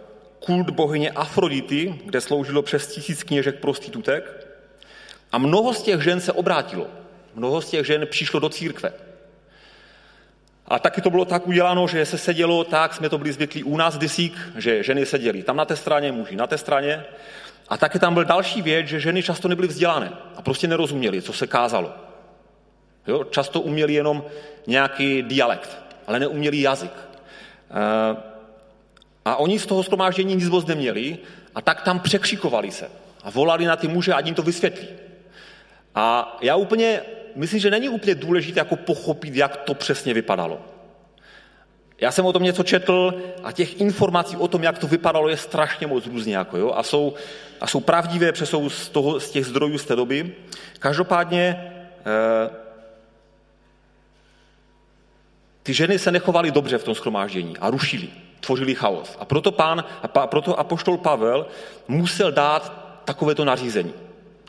kult 0.41 0.71
bohyně 0.71 1.11
Afrodity, 1.11 2.01
kde 2.05 2.21
sloužilo 2.21 2.63
přes 2.63 2.87
tisíc 2.87 3.23
kněžek 3.23 3.61
prostitutek 3.61 4.47
a 5.33 5.39
mnoho 5.39 5.75
z 5.75 5.83
těch 5.83 6.03
žen 6.03 6.21
se 6.21 6.33
obrátilo. 6.33 6.87
Mnoho 7.35 7.61
z 7.61 7.71
těch 7.71 7.87
žen 7.87 8.07
přišlo 8.07 8.41
do 8.41 8.49
církve. 8.49 8.93
A 10.67 10.79
taky 10.79 11.01
to 11.01 11.11
bylo 11.11 11.25
tak 11.25 11.47
uděláno, 11.47 11.89
že 11.89 12.07
se 12.07 12.19
sedělo 12.19 12.65
tak, 12.65 12.95
jsme 12.95 13.09
to 13.09 13.19
byli 13.19 13.33
zvyklí 13.33 13.65
u 13.65 13.77
nás 13.77 13.99
disík, 13.99 14.39
že 14.57 14.83
ženy 14.83 15.07
seděly 15.07 15.43
tam 15.43 15.57
na 15.57 15.65
té 15.65 15.77
straně, 15.77 16.13
muži 16.13 16.37
na 16.37 16.47
té 16.47 16.59
straně. 16.59 17.05
A 17.69 17.77
taky 17.77 17.99
tam 17.99 18.15
byl 18.15 18.25
další 18.25 18.63
věc, 18.63 18.87
že 18.87 19.01
ženy 19.01 19.23
často 19.23 19.49
nebyly 19.49 19.69
vzdělané 19.69 20.13
a 20.37 20.43
prostě 20.43 20.69
nerozuměly, 20.69 21.23
co 21.23 21.33
se 21.33 21.47
kázalo. 21.47 21.95
Jo? 23.07 23.25
Často 23.25 23.61
uměli 23.61 23.95
jenom 23.95 24.25
nějaký 24.67 25.23
dialekt, 25.23 25.79
ale 26.07 26.21
neuměli 26.21 26.61
jazyk. 26.61 27.06
Eh, 27.77 28.17
a 29.25 29.37
oni 29.37 29.59
z 29.59 29.67
toho 29.67 29.83
schromáždění 29.83 30.35
nic 30.35 30.49
moc 30.49 30.67
neměli 30.67 31.19
a 31.55 31.63
tak 31.63 31.83
tam 31.83 32.01
překřikovali 32.01 32.71
se 32.71 32.91
a 33.25 33.31
volali 33.31 33.65
na 33.65 33.77
ty 33.77 33.89
muže, 33.89 34.15
ať 34.15 34.27
jim 34.27 34.35
to 34.35 34.43
vysvětlí. 34.43 34.89
A 35.95 36.37
já 36.41 36.57
úplně 36.57 37.03
myslím, 37.35 37.61
že 37.61 37.71
není 37.71 37.89
úplně 37.89 38.15
důležité 38.15 38.61
jako 38.61 38.77
pochopit, 38.77 39.37
jak 39.37 39.57
to 39.57 39.75
přesně 39.75 40.15
vypadalo. 40.15 40.61
Já 42.01 42.11
jsem 42.13 42.27
o 42.27 42.33
tom 42.33 42.43
něco 42.43 42.63
četl 42.63 43.23
a 43.43 43.53
těch 43.53 43.81
informací 43.81 44.37
o 44.37 44.49
tom, 44.49 44.63
jak 44.63 44.79
to 44.79 44.87
vypadalo, 44.87 45.29
je 45.29 45.37
strašně 45.37 45.87
moc 45.87 46.07
různě. 46.07 46.37
Jako, 46.37 46.57
jo? 46.57 46.73
A, 46.77 46.83
jsou, 46.83 47.15
a 47.61 47.67
jsou 47.67 47.81
pravdivé, 47.81 48.33
protože 48.33 48.47
jsou 48.47 48.71
z, 48.71 48.89
toho, 48.89 49.21
z 49.21 49.31
těch 49.31 49.47
zdrojů 49.47 49.79
z 49.79 49.85
té 49.85 49.97
doby. 49.97 50.35
Každopádně 50.79 51.73
eh, 52.01 52.66
ty 55.67 55.75
ženy 55.75 55.99
se 55.99 56.13
nechovaly 56.13 56.51
dobře 56.51 56.79
v 56.79 56.85
tom 56.85 56.95
schromáždění 56.95 57.57
a 57.57 57.71
rušili, 57.71 58.09
tvořili 58.41 58.75
chaos. 58.75 59.17
A 59.19 59.25
proto, 59.25 59.53
pán, 59.53 59.85
a 60.03 60.27
proto 60.27 60.59
apoštol 60.59 60.99
Pavel 60.99 61.47
musel 61.89 62.33
dát 62.33 62.73
takovéto 63.05 63.45
nařízení, 63.45 63.95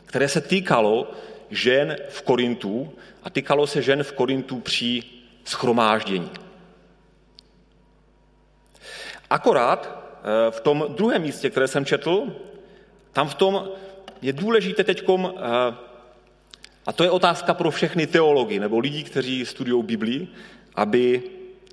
které 0.06 0.28
se 0.30 0.42
týkalo 0.42 1.12
žen 1.50 1.96
v 2.10 2.22
Korintu 2.22 2.94
a 3.24 3.30
týkalo 3.30 3.68
se 3.68 3.82
žen 3.82 4.04
v 4.04 4.12
Korintu 4.14 4.60
při 4.60 5.04
schromáždění. 5.46 6.30
Akorát 9.30 9.90
eh, 9.90 10.52
v 10.52 10.60
tom 10.60 10.86
druhém 10.90 11.22
místě, 11.22 11.50
které 11.50 11.68
jsem 11.68 11.86
četl, 11.86 12.28
tam 13.14 13.30
v 13.30 13.36
tom 13.36 13.70
je 14.22 14.34
důležité 14.34 14.84
teďkom, 14.84 15.34
eh, 15.34 15.76
a 16.86 16.94
to 16.94 17.04
je 17.04 17.10
otázka 17.10 17.54
pro 17.54 17.72
všechny 17.72 18.08
teology 18.08 18.60
nebo 18.60 18.80
lidi, 18.80 19.04
kteří 19.04 19.46
studují 19.46 19.84
Biblii, 19.84 20.28
aby 20.78 21.24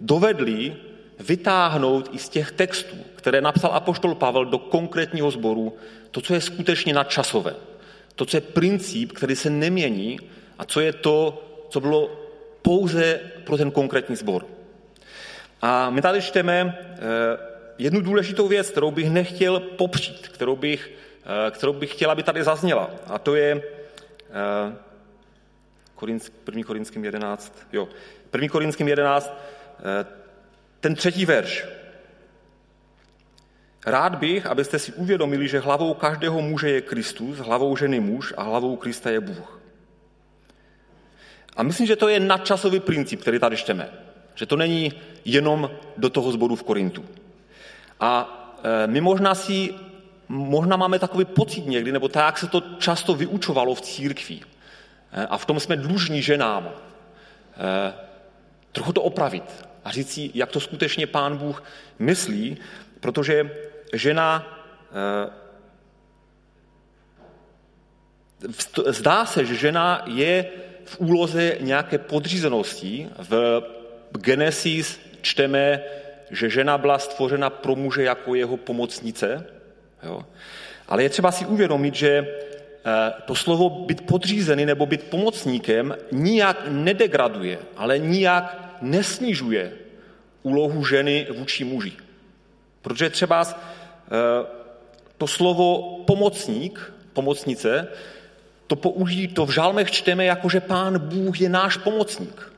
dovedli 0.00 0.76
vytáhnout 1.20 2.08
i 2.12 2.18
z 2.18 2.28
těch 2.28 2.52
textů, 2.52 2.96
které 3.16 3.40
napsal 3.40 3.70
apoštol 3.75 4.14
Pavel 4.14 4.44
do 4.44 4.58
konkrétního 4.58 5.30
sboru, 5.30 5.76
to, 6.11 6.20
co 6.20 6.34
je 6.34 6.40
skutečně 6.40 6.94
nadčasové. 6.94 7.54
To, 8.14 8.26
co 8.26 8.37
je 8.37 8.40
princip, 8.40 9.12
který 9.12 9.37
se 9.37 9.50
nemění 9.50 10.20
a 10.58 10.64
co 10.64 10.80
je 10.80 10.92
to, 10.92 11.42
co 11.68 11.80
bylo 11.80 12.11
pouze 12.62 13.20
pro 13.44 13.56
ten 13.56 13.70
konkrétní 13.70 14.16
sbor. 14.16 14.46
A 15.62 15.90
my 15.90 16.02
tady 16.02 16.23
čteme 16.23 16.78
eh, 16.80 16.99
jednu 17.78 18.00
důležitou 18.00 18.49
věc, 18.49 18.70
kterou 18.70 18.90
bych 18.90 19.11
nechtěl 19.11 19.61
popřít, 19.61 20.28
kterou 20.28 20.56
bych, 20.56 20.92
eh, 21.46 21.50
kterou 21.50 21.73
bych 21.73 21.92
chtěl, 21.92 22.11
aby 22.11 22.23
tady 22.23 22.44
zazněla. 22.44 22.90
A 23.06 23.18
to 23.18 23.34
je 23.34 23.62
1. 26.00 26.61
Eh, 26.61 26.64
Korinským 26.64 27.04
11, 27.04 27.58
jo, 27.73 27.88
1. 28.34 28.48
Korinským 28.48 28.88
11, 28.88 29.32
ten 30.80 30.94
třetí 30.94 31.26
verš. 31.26 31.66
Rád 33.86 34.14
bych, 34.14 34.46
abyste 34.46 34.78
si 34.78 34.92
uvědomili, 34.92 35.48
že 35.48 35.60
hlavou 35.60 35.94
každého 35.94 36.42
muže 36.42 36.70
je 36.70 36.80
Kristus, 36.80 37.38
hlavou 37.38 37.76
ženy 37.76 38.00
muž 38.00 38.34
a 38.36 38.42
hlavou 38.42 38.76
Krista 38.76 39.10
je 39.10 39.20
Bůh. 39.20 39.60
A 41.56 41.62
myslím, 41.62 41.86
že 41.86 41.96
to 41.96 42.08
je 42.08 42.20
nadčasový 42.20 42.80
princip, 42.80 43.20
který 43.20 43.38
tady 43.38 43.56
čteme. 43.56 43.88
Že 44.34 44.46
to 44.46 44.56
není 44.56 44.92
jenom 45.24 45.70
do 45.96 46.10
toho 46.10 46.32
zboru 46.32 46.56
v 46.56 46.62
Korintu. 46.62 47.04
A 48.00 48.10
eh, 48.64 48.86
my 48.86 49.00
možná 49.00 49.34
si, 49.34 49.74
možná 50.28 50.76
máme 50.76 50.98
takový 50.98 51.24
pocit 51.24 51.66
někdy, 51.66 51.92
nebo 51.92 52.08
tak, 52.08 52.38
se 52.38 52.46
to 52.46 52.60
často 52.78 53.14
vyučovalo 53.14 53.74
v 53.74 53.80
církvi. 53.80 54.40
Eh, 55.12 55.26
a 55.26 55.38
v 55.38 55.46
tom 55.46 55.60
jsme 55.60 55.76
dlužní 55.76 56.22
ženám. 56.22 56.70
Trochu 58.74 58.92
to 58.92 59.02
opravit 59.02 59.44
a 59.84 59.90
říct 59.90 60.12
si, 60.12 60.30
jak 60.34 60.50
to 60.50 60.60
skutečně 60.60 61.06
pán 61.06 61.36
Bůh 61.36 61.62
myslí, 61.98 62.58
protože 63.00 63.50
žena 63.92 64.46
zdá 68.86 69.26
se, 69.26 69.44
že 69.44 69.54
žena 69.54 70.02
je 70.06 70.46
v 70.84 71.00
úloze 71.00 71.56
nějaké 71.60 71.98
podřízenosti. 71.98 73.08
V 73.18 73.62
Genesis 74.18 75.00
čteme, 75.22 75.80
že 76.30 76.50
žena 76.50 76.78
byla 76.78 76.98
stvořena 76.98 77.50
pro 77.50 77.76
muže 77.76 78.02
jako 78.02 78.34
jeho 78.34 78.56
pomocnice. 78.56 79.46
Jo? 80.02 80.24
Ale 80.88 81.02
je 81.02 81.10
třeba 81.10 81.32
si 81.32 81.46
uvědomit, 81.46 81.94
že 81.94 82.10
eh, 82.10 82.43
to 83.24 83.34
slovo 83.34 83.70
být 83.70 84.06
podřízený 84.06 84.66
nebo 84.66 84.86
být 84.86 85.02
pomocníkem 85.02 85.96
nijak 86.12 86.68
nedegraduje, 86.68 87.58
ale 87.76 87.98
nijak 87.98 88.76
nesnižuje 88.80 89.72
úlohu 90.42 90.84
ženy 90.84 91.26
vůči 91.36 91.64
muži. 91.64 91.92
Protože 92.82 93.10
třeba 93.10 93.46
eh, 93.48 94.46
to 95.18 95.26
slovo 95.26 95.98
pomocník, 96.06 96.92
pomocnice, 97.12 97.88
to 98.66 98.76
použijí, 98.76 99.28
to 99.28 99.46
v 99.46 99.50
žálmech 99.50 99.90
čteme 99.90 100.24
jako, 100.24 100.48
že 100.48 100.60
pán 100.60 100.98
Bůh 100.98 101.40
je 101.40 101.48
náš 101.48 101.76
pomocník. 101.76 102.52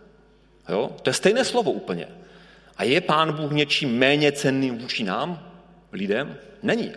Jo? 0.69 0.91
To 1.03 1.11
je 1.11 1.15
stejné 1.15 1.45
slovo 1.45 1.73
úplně. 1.73 2.09
A 2.77 2.85
je 2.85 3.01
pán 3.01 3.33
Bůh 3.33 3.53
něčím 3.53 3.99
méně 3.99 4.33
cenným 4.33 4.79
vůči 4.79 5.05
nám, 5.05 5.53
lidem? 5.93 6.37
Není. 6.63 6.93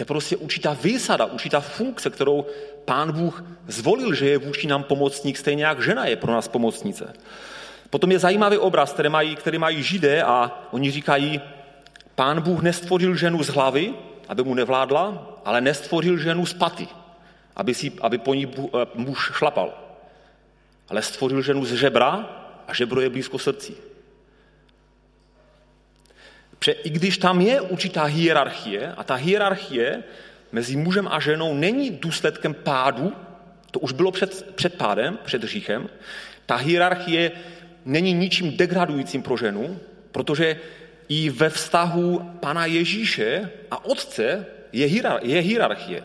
To 0.00 0.02
je 0.02 0.06
prostě 0.06 0.36
určitá 0.36 0.76
výsada, 0.82 1.24
určitá 1.24 1.60
funkce, 1.60 2.10
kterou 2.10 2.46
pán 2.84 3.12
Bůh 3.12 3.44
zvolil, 3.68 4.14
že 4.14 4.28
je 4.28 4.38
vůči 4.38 4.66
nám 4.66 4.82
pomocník, 4.82 5.38
stejně 5.38 5.64
jak 5.64 5.82
žena 5.82 6.06
je 6.06 6.16
pro 6.16 6.32
nás 6.32 6.48
pomocnice. 6.48 7.12
Potom 7.90 8.12
je 8.12 8.18
zajímavý 8.18 8.58
obraz, 8.58 8.92
který 8.92 9.08
mají, 9.08 9.36
který 9.36 9.58
mají 9.58 9.82
židé 9.82 10.22
a 10.22 10.64
oni 10.70 10.90
říkají, 10.90 11.40
pán 12.14 12.40
Bůh 12.40 12.62
nestvořil 12.62 13.16
ženu 13.16 13.42
z 13.42 13.48
hlavy, 13.48 13.94
aby 14.28 14.44
mu 14.44 14.54
nevládla, 14.54 15.36
ale 15.44 15.60
nestvořil 15.60 16.18
ženu 16.18 16.46
z 16.46 16.54
paty 16.54 16.88
aby, 17.56 17.74
si, 17.74 17.92
aby 18.00 18.18
po 18.18 18.34
ní 18.34 18.48
eh, 18.48 18.86
muž 18.94 19.18
šlapal. 19.36 19.74
Ale 20.88 21.02
stvořil 21.02 21.42
ženu 21.42 21.64
z 21.64 21.72
žebra 21.72 22.28
a 22.68 22.74
žebro 22.74 23.00
je 23.00 23.10
blízko 23.10 23.38
srdcí. 23.38 23.89
Pře, 26.60 26.72
I 26.72 26.90
když 26.90 27.18
tam 27.18 27.40
je 27.40 27.60
určitá 27.60 28.04
hierarchie, 28.04 28.92
a 28.96 29.04
ta 29.04 29.14
hierarchie 29.14 30.02
mezi 30.52 30.76
mužem 30.76 31.08
a 31.08 31.20
ženou 31.20 31.54
není 31.54 31.90
důsledkem 31.90 32.54
pádu, 32.54 33.12
to 33.70 33.80
už 33.80 33.92
bylo 33.92 34.10
před, 34.10 34.52
před 34.54 34.74
pádem, 34.74 35.18
před 35.24 35.44
hříchem, 35.44 35.88
ta 36.46 36.56
hierarchie 36.56 37.32
není 37.84 38.12
ničím 38.12 38.56
degradujícím 38.56 39.22
pro 39.22 39.36
ženu, 39.36 39.80
protože 40.12 40.60
i 41.08 41.30
ve 41.30 41.50
vztahu 41.50 42.30
pana 42.40 42.66
Ježíše 42.66 43.50
a 43.70 43.84
otce 43.84 44.46
je, 44.72 44.86
hierar, 44.86 45.20
je 45.22 45.40
hierarchie. 45.40 46.02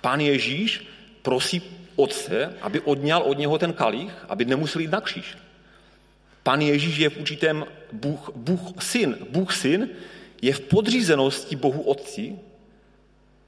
Pán 0.00 0.20
Ježíš 0.20 0.86
prosí 1.22 1.62
otce, 1.96 2.54
aby 2.60 2.80
odňal 2.80 3.22
od 3.22 3.38
něho 3.38 3.58
ten 3.58 3.72
kalich, 3.72 4.12
aby 4.28 4.44
nemusel 4.44 4.80
jít 4.82 4.90
na 4.90 5.00
kříž. 5.00 5.36
Pán 6.42 6.60
Ježíš 6.60 6.96
je 6.96 7.10
v 7.10 7.18
určitém 7.18 7.64
Bůh, 7.92 8.30
Bůh 8.34 8.82
syn. 8.82 9.16
Bůh 9.30 9.52
syn 9.52 9.88
je 10.42 10.52
v 10.52 10.60
podřízenosti 10.60 11.56
Bohu 11.56 11.82
Otci 11.82 12.38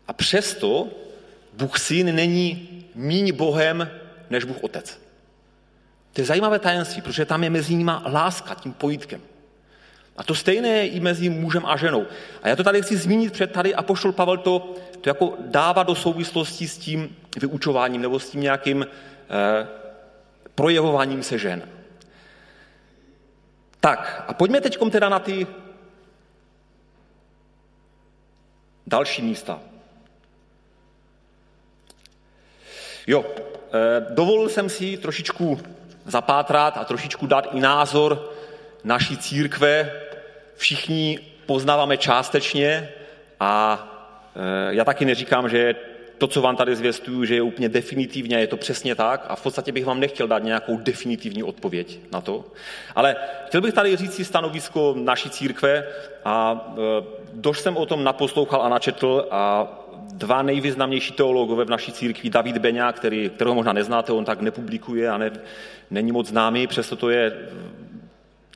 a 0.09 0.12
přesto 0.12 0.88
Bůh 1.52 1.78
syn 1.78 2.14
není 2.14 2.68
míň 2.94 3.37
Bohem 3.37 3.90
než 4.31 4.44
Bůh 4.44 4.64
Otec. 4.64 5.00
To 6.12 6.20
je 6.20 6.24
zajímavé 6.24 6.59
tajemství, 6.59 7.02
protože 7.02 7.24
tam 7.24 7.44
je 7.44 7.50
mezi 7.50 7.74
nimi 7.74 7.92
láska, 8.05 8.55
tím 8.55 8.72
pojítkem. 8.72 9.20
A 10.16 10.24
to 10.24 10.35
stejné 10.35 10.68
je 10.68 10.87
i 10.87 11.00
mezi 11.00 11.28
mužem 11.28 11.66
a 11.66 11.76
ženou. 11.76 12.07
A 12.42 12.48
já 12.48 12.57
to 12.57 12.64
tady 12.64 12.83
chci 12.83 12.96
zmínit 12.96 13.33
před 13.33 13.52
tady, 13.52 13.74
a 13.74 13.83
pošel 13.83 14.12
Pavel 14.12 14.37
to, 14.37 14.74
to 15.00 15.11
jako 15.11 15.35
dává 15.40 15.83
do 15.83 15.94
souvislosti 15.94 16.68
s 16.68 16.78
tím 16.78 17.16
vyučováním 17.40 18.02
nebo 18.02 18.20
s 18.20 18.31
tím 18.31 18.40
nějakým 18.40 18.87
eh, 18.87 19.66
projevováním 20.55 21.22
se 21.22 21.38
žen. 21.38 21.62
Tak, 23.85 24.25
a 24.29 24.35
pojďme 24.35 24.61
teď 24.61 24.79
teda 24.90 25.09
na 25.09 25.18
ty 25.18 25.47
další 28.87 29.23
místa. 29.23 29.61
Jo, 33.07 33.25
eh, 33.27 34.07
dovolil 34.11 34.49
jsem 34.49 34.68
si 34.68 34.97
trošičku 34.97 35.61
zapátrat 36.05 36.77
a 36.77 36.85
trošičku 36.85 37.27
dát 37.27 37.55
i 37.55 37.61
názor 37.61 38.33
naší 38.85 39.16
církve 39.16 40.03
všichni 40.57 41.18
poznáváme 41.47 41.97
částečně 41.97 42.88
a 43.40 43.53
e, 44.37 44.75
já 44.75 44.85
taky 44.85 45.05
neříkám, 45.05 45.49
že 45.49 45.75
to, 46.22 46.26
co 46.26 46.42
vám 46.42 46.56
tady 46.56 46.76
zvěstuju, 46.76 47.24
že 47.24 47.35
je 47.35 47.42
úplně 47.42 47.68
definitivně, 47.68 48.37
je 48.38 48.46
to 48.46 48.56
přesně 48.56 48.94
tak 48.94 49.24
a 49.28 49.37
v 49.37 49.42
podstatě 49.42 49.72
bych 49.72 49.85
vám 49.85 50.00
nechtěl 50.00 50.28
dát 50.28 50.42
nějakou 50.42 50.76
definitivní 50.76 51.42
odpověď 51.42 51.98
na 52.12 52.20
to. 52.20 52.44
Ale 52.94 53.16
chtěl 53.46 53.61
bych 53.61 53.74
tady 53.74 53.96
říct 53.96 54.14
si 54.14 54.24
stanovisko 54.24 54.94
naší 54.98 55.30
církve 55.30 55.87
a 56.24 56.66
e, 56.78 57.04
dož 57.35 57.61
jsem 57.61 57.76
o 57.76 57.87
tom 57.87 58.04
naposlouchal 58.04 58.62
a 58.62 58.68
načetl 58.68 59.26
a 59.30 59.68
dva 60.14 60.42
nejvýznamnější 60.42 61.12
teologové 61.12 61.64
v 61.64 61.70
naší 61.70 61.92
církvi, 61.92 62.30
David 62.30 62.58
Beňa, 62.58 62.92
který, 62.92 63.30
kterého 63.30 63.54
možná 63.54 63.72
neznáte, 63.72 64.12
on 64.12 64.24
tak 64.24 64.40
nepublikuje 64.40 65.11
a 65.11 65.18
ne, 65.18 65.30
není 65.90 66.12
moc 66.12 66.28
známý, 66.28 66.66
přesto 66.66 66.96
to 66.96 67.11
je 67.11 67.32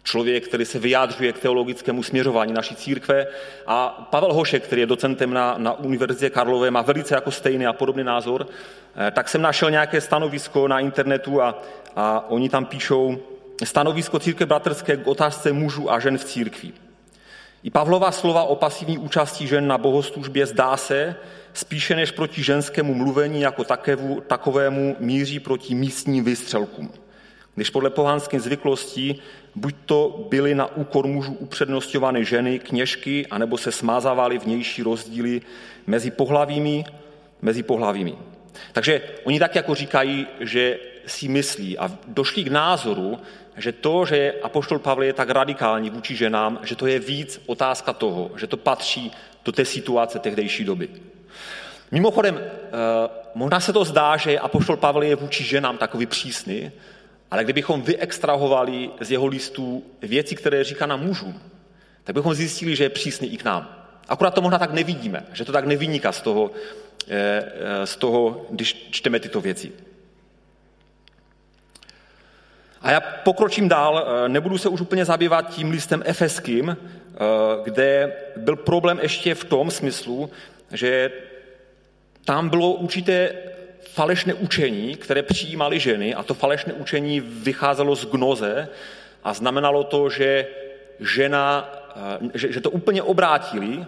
člověk, 0.07 0.49
který 0.49 0.65
se 0.65 0.79
vyjádřuje 0.79 1.33
k 1.33 1.39
teologickému 1.39 2.03
směřování 2.03 2.53
naší 2.53 2.77
církve. 2.77 3.27
A 3.67 4.07
Pavel 4.11 4.33
Hošek, 4.33 4.63
který 4.63 4.81
je 4.81 4.87
docentem 4.87 5.35
na, 5.35 5.55
na 5.59 5.73
Univerzitě 5.73 6.31
Karlové, 6.31 6.71
má 6.71 6.83
velice 6.83 7.15
jako 7.15 7.31
stejný 7.31 7.67
a 7.67 7.73
podobný 7.73 8.05
názor. 8.05 8.47
Eh, 8.47 9.11
tak 9.11 9.29
jsem 9.29 9.43
našel 9.43 9.71
nějaké 9.71 10.01
stanovisko 10.01 10.69
na 10.69 10.81
internetu 10.81 11.43
a, 11.43 11.63
a 11.97 12.25
oni 12.29 12.49
tam 12.49 12.65
píšou 12.65 13.19
stanovisko 13.65 14.19
církve 14.19 14.47
bratrské 14.47 14.97
k 14.97 15.07
otázce 15.07 15.53
mužů 15.53 15.93
a 15.93 16.01
žen 16.01 16.19
v 16.19 16.25
církvi. 16.25 16.73
I 17.63 17.71
Pavlova 17.71 18.13
slova 18.13 18.43
o 18.43 18.57
pasivní 18.57 18.99
účasti 18.99 19.47
žen 19.47 19.67
na 19.67 19.79
bohoslužbě 19.79 20.47
zdá 20.47 20.77
se, 20.77 21.15
spíše 21.53 21.97
než 21.97 22.11
proti 22.11 22.43
ženskému 22.43 22.95
mluvení 22.95 23.41
jako 23.41 23.65
takovému 24.27 24.97
míří 25.01 25.41
proti 25.41 25.75
místním 25.75 26.25
vystřelkům 26.25 27.06
když 27.57 27.71
podle 27.71 27.91
pohanských 27.91 28.41
zvyklostí 28.41 29.21
buď 29.55 29.75
to 29.87 30.27
byly 30.29 30.55
na 30.55 30.77
úkor 30.77 31.07
mužů 31.07 31.33
upřednostňovány 31.33 32.25
ženy, 32.25 32.59
kněžky, 32.59 33.27
anebo 33.27 33.59
se 33.59 33.73
smázávaly 33.73 34.39
vnější 34.39 34.83
rozdíly 34.83 35.41
mezi 35.87 36.11
pohlavími, 36.11 36.85
mezi 37.43 37.63
pohlavími. 37.63 38.15
Takže 38.73 39.03
oni 39.25 39.39
tak 39.39 39.55
jako 39.55 39.75
říkají, 39.75 40.27
že 40.41 40.79
si 41.07 41.29
myslí 41.29 41.79
a 41.79 41.91
došli 42.07 42.45
k 42.45 42.51
názoru, 42.51 43.19
že 43.57 43.73
to, 43.73 44.05
že 44.07 44.35
apoštol 44.43 44.79
Pavel 44.79 45.03
je 45.03 45.13
tak 45.13 45.31
radikální 45.31 45.91
vůči 45.91 46.17
ženám, 46.17 46.59
že 46.63 46.77
to 46.77 46.87
je 46.87 46.99
víc 46.99 47.41
otázka 47.47 47.93
toho, 47.93 48.31
že 48.37 48.47
to 48.47 48.57
patří 48.57 49.13
do 49.45 49.53
té 49.53 49.65
situace 49.65 50.19
tehdejší 50.19 50.65
doby. 50.65 50.89
Mimochodem, 51.91 52.41
eh, 52.41 52.69
možná 53.35 53.61
se 53.61 53.73
to 53.73 53.85
zdá, 53.85 54.17
že 54.17 54.39
apoštol 54.39 54.77
Pavel 54.77 55.03
je 55.03 55.17
vůči 55.17 55.45
ženám 55.45 55.79
takový 55.79 56.07
přísný, 56.07 56.73
ale 57.31 57.45
kdybychom 57.45 57.83
vyextrahovali 57.83 58.91
z 59.01 59.11
jeho 59.11 59.27
listů 59.27 59.85
věci, 60.03 60.35
které 60.35 60.65
říká 60.65 60.87
na 60.87 60.97
mužům, 60.97 61.41
tak 62.05 62.15
bychom 62.15 62.35
zjistili, 62.35 62.77
že 62.77 62.85
je 62.85 62.91
přísný 62.91 63.35
i 63.35 63.37
k 63.37 63.45
nám. 63.45 63.87
Akorát 64.09 64.35
to 64.35 64.43
možná 64.43 64.59
tak 64.59 64.73
nevidíme, 64.73 65.27
že 65.33 65.45
to 65.45 65.53
tak 65.53 65.65
nevyniká 65.65 66.13
z 66.13 66.21
toho, 66.21 66.51
eh, 67.09 67.13
eh, 67.13 67.87
z 67.87 67.97
toho 67.97 68.47
když 68.51 68.89
čteme 68.91 69.21
tyto 69.21 69.41
věci. 69.41 69.73
A 72.81 72.91
já 72.91 73.01
pokročím 73.01 73.69
dál, 73.69 74.07
eh, 74.07 74.29
nebudu 74.29 74.59
se 74.59 74.69
už 74.69 74.81
úplně 74.81 75.05
zabývat 75.05 75.55
tím 75.55 75.71
listem 75.71 76.03
efeským, 76.07 76.77
kde 77.65 78.13
byl 78.37 78.57
problém 78.57 78.99
ještě 79.03 79.35
v 79.35 79.45
tom 79.45 79.71
smyslu, 79.71 80.31
že 80.73 81.11
tam 82.25 82.49
bylo 82.49 82.73
určité 82.73 83.33
falešné 83.89 84.35
učení, 84.35 84.97
které 84.97 85.23
přijímali 85.23 85.81
ženy, 85.81 86.15
a 86.15 86.23
to 86.23 86.35
falešné 86.35 86.73
učení 86.73 87.21
vycházelo 87.21 87.97
z 87.97 88.07
gnoze 88.07 88.69
a 89.25 89.35
znamenalo 89.35 89.85
to, 89.85 90.11
že 90.11 90.47
žena, 91.01 91.71
eh, 91.97 92.31
že, 92.35 92.53
že 92.53 92.61
to 92.61 92.71
úplně 92.71 93.03
obrátili, 93.03 93.85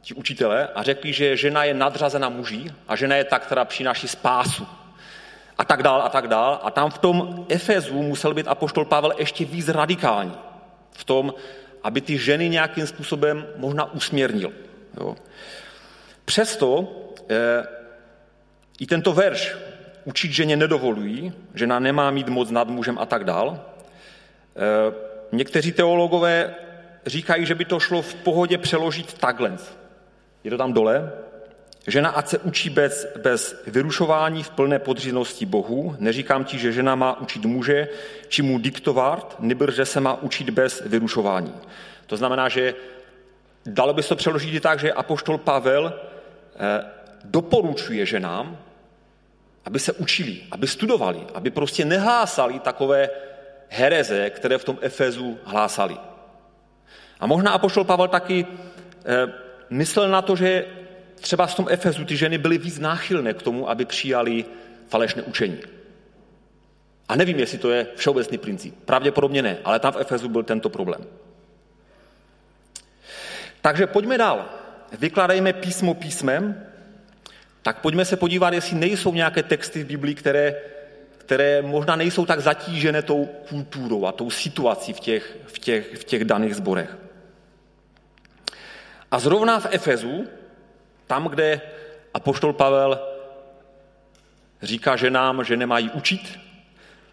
ti 0.00 0.14
učitelé, 0.14 0.68
a 0.74 0.82
řekli, 0.82 1.12
že 1.12 1.36
žena 1.36 1.64
je 1.64 1.74
nadřazena 1.74 2.28
muží 2.28 2.72
a 2.88 2.96
žena 2.96 3.16
je 3.16 3.24
ta, 3.24 3.38
která 3.38 3.64
přináší 3.64 4.08
spásu. 4.08 4.66
A 5.58 5.64
tak 5.64 5.82
dál, 5.82 6.02
a 6.02 6.08
tak 6.08 6.28
dál. 6.28 6.60
A 6.62 6.70
tam 6.70 6.90
v 6.90 6.98
tom 6.98 7.46
Efezu 7.48 8.02
musel 8.02 8.34
být 8.34 8.48
apoštol 8.48 8.84
Pavel 8.84 9.12
ještě 9.18 9.44
víc 9.44 9.68
radikální. 9.68 10.34
V 10.92 11.04
tom, 11.04 11.34
aby 11.82 12.00
ty 12.00 12.18
ženy 12.18 12.48
nějakým 12.48 12.86
způsobem 12.86 13.46
možná 13.56 13.92
usměrnil. 13.92 14.52
Jo. 15.00 15.16
Přesto 16.24 16.88
eh, 17.30 17.66
i 18.80 18.86
tento 18.86 19.12
verš 19.12 19.56
učit 20.04 20.32
ženě 20.32 20.56
nedovolují, 20.56 21.32
žena 21.54 21.78
nemá 21.78 22.10
mít 22.10 22.28
moc 22.28 22.50
nad 22.50 22.68
mužem 22.68 22.98
a 22.98 23.06
tak 23.06 23.24
dál. 23.24 23.60
Eh, 24.56 24.94
někteří 25.32 25.72
teologové 25.72 26.54
říkají, 27.06 27.46
že 27.46 27.54
by 27.54 27.64
to 27.64 27.80
šlo 27.80 28.02
v 28.02 28.14
pohodě 28.14 28.58
přeložit 28.58 29.14
takhle. 29.14 29.56
Je 30.44 30.50
to 30.50 30.58
tam 30.58 30.72
dole. 30.72 31.12
Žena 31.86 32.10
ať 32.10 32.28
se 32.28 32.38
učí 32.38 32.70
bez, 32.70 33.06
bez 33.22 33.62
vyrušování 33.66 34.42
v 34.42 34.50
plné 34.50 34.78
podřízenosti 34.78 35.46
Bohu. 35.46 35.96
Neříkám 35.98 36.44
ti, 36.44 36.58
že 36.58 36.72
žena 36.72 36.94
má 36.94 37.20
učit 37.20 37.44
muže, 37.44 37.88
či 38.28 38.42
mu 38.42 38.58
diktovat, 38.58 39.36
nebo 39.38 39.70
že 39.70 39.84
se 39.84 40.00
má 40.00 40.22
učit 40.22 40.50
bez 40.50 40.82
vyrušování. 40.86 41.54
To 42.06 42.16
znamená, 42.16 42.48
že 42.48 42.74
dalo 43.66 43.92
by 43.92 44.02
se 44.02 44.08
to 44.08 44.16
přeložit 44.16 44.54
i 44.54 44.60
tak, 44.60 44.78
že 44.78 44.92
apoštol 44.92 45.38
Pavel 45.38 45.92
eh, 46.56 46.84
doporučuje 47.24 48.06
ženám, 48.06 48.58
aby 49.64 49.78
se 49.78 49.92
učili, 49.92 50.40
aby 50.50 50.66
studovali, 50.66 51.20
aby 51.34 51.50
prostě 51.50 51.84
nehlásali 51.84 52.58
takové 52.58 53.10
hereze, 53.68 54.30
které 54.30 54.58
v 54.58 54.64
tom 54.64 54.78
Efezu 54.80 55.38
hlásali. 55.44 55.96
A 57.20 57.26
možná 57.26 57.50
apoštol 57.50 57.84
Pavel 57.84 58.08
taky 58.08 58.46
eh, 58.46 59.32
myslel 59.70 60.08
na 60.08 60.22
to, 60.22 60.36
že 60.36 60.66
třeba 61.20 61.46
v 61.46 61.54
tom 61.54 61.66
Efezu 61.70 62.04
ty 62.04 62.16
ženy 62.16 62.38
byly 62.38 62.58
víc 62.58 62.78
náchylné 62.78 63.34
k 63.34 63.42
tomu, 63.42 63.70
aby 63.70 63.84
přijali 63.84 64.44
falešné 64.88 65.22
učení. 65.22 65.58
A 67.08 67.16
nevím, 67.16 67.38
jestli 67.38 67.58
to 67.58 67.70
je 67.70 67.86
všeobecný 67.96 68.38
princip. 68.38 68.74
Pravděpodobně 68.84 69.42
ne, 69.42 69.58
ale 69.64 69.78
tam 69.78 69.92
v 69.92 69.96
Efezu 69.96 70.28
byl 70.28 70.42
tento 70.42 70.68
problém. 70.68 71.04
Takže 73.60 73.86
pojďme 73.86 74.18
dál. 74.18 74.44
Vykládejme 74.98 75.52
písmo 75.52 75.94
písmem, 75.94 76.66
tak 77.64 77.80
pojďme 77.80 78.04
se 78.04 78.16
podívat, 78.16 78.54
jestli 78.54 78.76
nejsou 78.76 79.14
nějaké 79.14 79.42
texty 79.42 79.84
v 79.84 79.86
Biblii, 79.86 80.14
které, 80.14 80.54
které 81.18 81.62
možná 81.62 81.96
nejsou 81.96 82.26
tak 82.26 82.40
zatížené 82.40 83.02
tou 83.02 83.24
kulturou 83.48 84.06
a 84.06 84.12
tou 84.12 84.30
situací 84.30 84.92
v 84.92 85.00
těch, 85.00 85.36
v 85.46 85.58
těch, 85.58 85.96
v 85.96 86.04
těch 86.04 86.24
daných 86.24 86.56
zborech. 86.56 86.96
A 89.10 89.18
zrovna 89.18 89.60
v 89.60 89.66
Efezu, 89.70 90.26
tam, 91.06 91.24
kde 91.28 91.60
apoštol 92.14 92.52
Pavel 92.52 93.00
říká 94.62 94.96
ženám, 94.96 95.44
že 95.44 95.56
nemají 95.56 95.90
učit, 95.90 96.40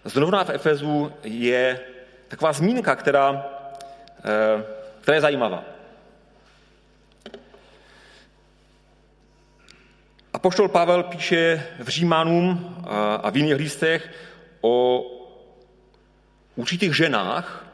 zrovna 0.06 0.44
v 0.44 0.50
Efezu 0.50 1.14
je 1.24 1.80
taková 2.28 2.54
zmínka, 2.54 2.96
která, 2.96 3.46
eh, 4.26 4.64
která 5.02 5.16
je 5.16 5.22
zajímavá. 5.22 5.64
Apoštol 10.42 10.68
Pavel 10.68 11.04
píše 11.04 11.64
v 11.80 11.88
Římanům 11.88 12.76
a 13.24 13.30
v 13.30 13.38
jiných 13.38 13.56
listech 13.56 14.10
o 14.62 15.06
určitých 16.56 16.96
ženách, 16.96 17.66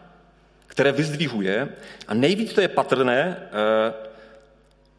které 0.68 0.92
vyzdvihuje. 0.92 1.70
A 2.08 2.14
nejvíc 2.14 2.54
to 2.54 2.62
je 2.62 2.68
patrné 2.68 3.38
eh, 3.40 3.94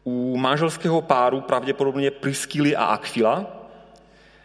u 0.03 0.37
manželského 0.37 1.01
páru 1.01 1.41
pravděpodobně 1.41 2.11
Priskily 2.11 2.75
a 2.75 2.85
Aquila. 2.85 3.69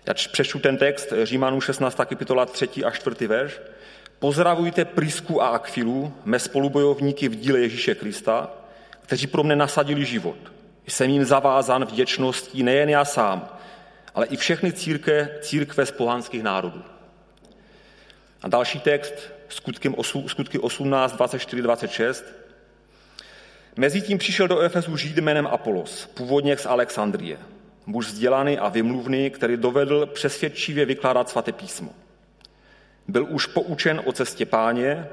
Já 0.06 0.14
přečtu 0.14 0.58
ten 0.58 0.76
text 0.76 1.12
Římanů 1.22 1.60
16. 1.60 1.96
kapitola 1.96 2.46
3. 2.46 2.68
a 2.84 2.90
4. 2.90 3.26
verš. 3.26 3.60
Pozdravujte 4.18 4.84
Prisku 4.84 5.42
a 5.42 5.48
Akvilu, 5.48 6.12
mé 6.24 6.38
spolubojovníky 6.38 7.28
v 7.28 7.36
díle 7.36 7.60
Ježíše 7.60 7.94
Krista, 7.94 8.50
kteří 9.00 9.26
pro 9.26 9.42
mne 9.42 9.56
nasadili 9.56 10.04
život. 10.04 10.53
Jsem 10.86 11.10
jim 11.10 11.24
zavázan 11.24 11.84
vděčností 11.84 12.62
nejen 12.62 12.88
já 12.88 13.04
sám, 13.04 13.48
ale 14.14 14.26
i 14.26 14.36
všechny 14.36 14.72
církve, 14.72 15.28
církve 15.40 15.86
z 15.86 15.90
pohanských 15.90 16.42
národů. 16.42 16.82
A 18.42 18.48
další 18.48 18.80
text, 18.80 19.14
skutky 20.28 20.58
18, 20.58 21.12
24, 21.12 21.62
26. 21.62 22.24
Mezitím 23.76 24.18
přišel 24.18 24.48
do 24.48 24.60
Efesu 24.60 24.96
žít 24.96 25.18
jménem 25.18 25.46
Apolos, 25.46 26.06
původně 26.06 26.56
z 26.56 26.66
Alexandrie, 26.66 27.38
muž 27.86 28.06
vzdělaný 28.06 28.58
a 28.58 28.68
vymluvný, 28.68 29.30
který 29.30 29.56
dovedl 29.56 30.06
přesvědčivě 30.06 30.86
vykládat 30.86 31.28
svaté 31.28 31.52
písmo. 31.52 31.90
Byl 33.08 33.26
už 33.30 33.46
poučen 33.46 34.02
o 34.04 34.12
cestě 34.12 34.46
páně, 34.46 35.08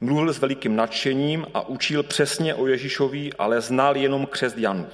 Mluvil 0.00 0.32
s 0.32 0.38
velikým 0.38 0.76
nadšením 0.76 1.46
a 1.54 1.68
učil 1.68 2.02
přesně 2.02 2.54
o 2.54 2.66
Ježíšovi, 2.66 3.32
ale 3.38 3.60
znal 3.60 3.96
jenom 3.96 4.26
křest 4.26 4.58
Janův. 4.58 4.92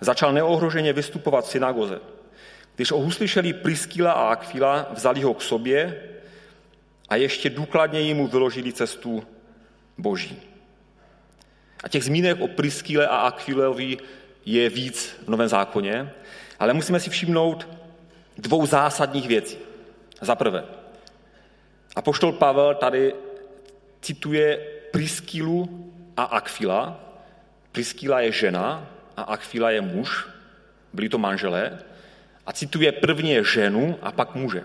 Začal 0.00 0.32
neohroženě 0.32 0.92
vystupovat 0.92 1.44
v 1.44 1.48
synagoze. 1.48 2.00
Když 2.76 2.90
ho 2.90 2.98
uslyšeli 2.98 3.52
Priskila 3.52 4.12
a 4.12 4.28
Akvila, 4.32 4.86
vzali 4.90 5.22
ho 5.22 5.34
k 5.34 5.42
sobě 5.42 6.02
a 7.08 7.16
ještě 7.16 7.50
důkladněji 7.50 8.14
mu 8.14 8.26
vyložili 8.26 8.72
cestu 8.72 9.22
Boží. 9.98 10.42
A 11.84 11.88
těch 11.88 12.04
zmínek 12.04 12.40
o 12.40 12.48
Priskile 12.48 13.06
a 13.06 13.16
Akvilovi 13.16 13.98
je 14.46 14.68
víc 14.68 15.16
v 15.24 15.28
Novém 15.28 15.48
zákoně, 15.48 16.10
ale 16.58 16.72
musíme 16.72 17.00
si 17.00 17.10
všimnout 17.10 17.68
dvou 18.38 18.66
zásadních 18.66 19.28
věcí. 19.28 19.58
Za 20.20 20.34
prvé, 20.34 20.64
Apoštol 21.96 22.32
Pavel 22.32 22.74
tady 22.74 23.14
cituje 24.02 24.58
Priskilu 24.90 25.90
a 26.16 26.22
Akfila. 26.24 27.00
Priskila 27.72 28.20
je 28.20 28.32
žena 28.32 28.86
a 29.16 29.22
Akfila 29.22 29.70
je 29.70 29.80
muž, 29.80 30.28
byli 30.92 31.08
to 31.08 31.18
manželé. 31.18 31.78
A 32.46 32.52
cituje 32.52 32.92
prvně 32.92 33.44
ženu 33.44 33.98
a 34.02 34.12
pak 34.12 34.34
muže. 34.34 34.60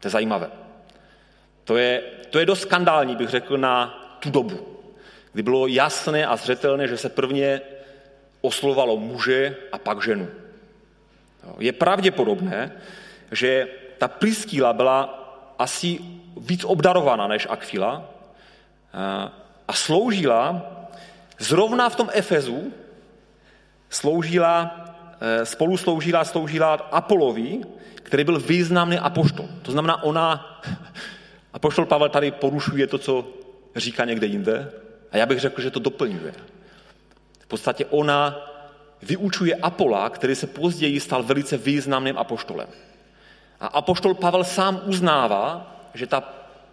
To 0.00 0.06
je 0.06 0.10
zajímavé. 0.10 0.50
To 1.64 1.76
je, 1.76 2.02
to 2.30 2.38
je 2.38 2.46
dost 2.46 2.60
skandální, 2.60 3.16
bych 3.16 3.28
řekl, 3.28 3.58
na 3.58 3.86
tu 4.20 4.30
dobu, 4.30 4.80
kdy 5.32 5.42
bylo 5.42 5.66
jasné 5.66 6.26
a 6.26 6.36
zřetelné, 6.36 6.88
že 6.88 6.96
se 6.96 7.08
prvně 7.08 7.60
oslovalo 8.40 8.96
muže 8.96 9.56
a 9.72 9.78
pak 9.78 10.02
ženu. 10.02 10.28
Je 11.58 11.72
pravděpodobné, 11.72 12.72
že 13.32 13.68
ta 13.98 14.08
Priskila 14.08 14.72
byla 14.72 15.20
asi 15.58 15.98
víc 16.36 16.64
obdarovaná 16.64 17.26
než 17.26 17.46
Akfila, 17.50 18.13
a 19.68 19.72
sloužila 19.72 20.62
zrovna 21.38 21.88
v 21.88 21.96
tom 21.96 22.08
Efezu, 22.12 22.72
sloužila, 23.90 24.86
e, 25.20 25.46
spolu 25.46 25.76
sloužila, 25.76 26.24
sloužila 26.24 26.74
Apolovi, 26.74 27.60
který 27.94 28.24
byl 28.24 28.40
významný 28.40 28.98
apoštol. 28.98 29.48
To 29.62 29.72
znamená, 29.72 30.02
ona, 30.02 30.60
apoštol 31.52 31.86
Pavel 31.86 32.08
tady 32.08 32.30
porušuje 32.30 32.86
to, 32.86 32.98
co 32.98 33.26
říká 33.76 34.04
někde 34.04 34.26
jinde, 34.26 34.72
a 35.12 35.16
já 35.16 35.26
bych 35.26 35.40
řekl, 35.40 35.62
že 35.62 35.70
to 35.70 35.80
doplňuje. 35.80 36.34
V 37.40 37.46
podstatě 37.46 37.86
ona 37.86 38.36
vyučuje 39.02 39.54
Apola, 39.54 40.10
který 40.10 40.34
se 40.34 40.46
později 40.46 41.00
stal 41.00 41.22
velice 41.22 41.56
významným 41.56 42.18
apoštolem. 42.18 42.68
A 43.60 43.66
apoštol 43.66 44.14
Pavel 44.14 44.44
sám 44.44 44.80
uznává, 44.84 45.76
že 45.94 46.06
ta 46.06 46.20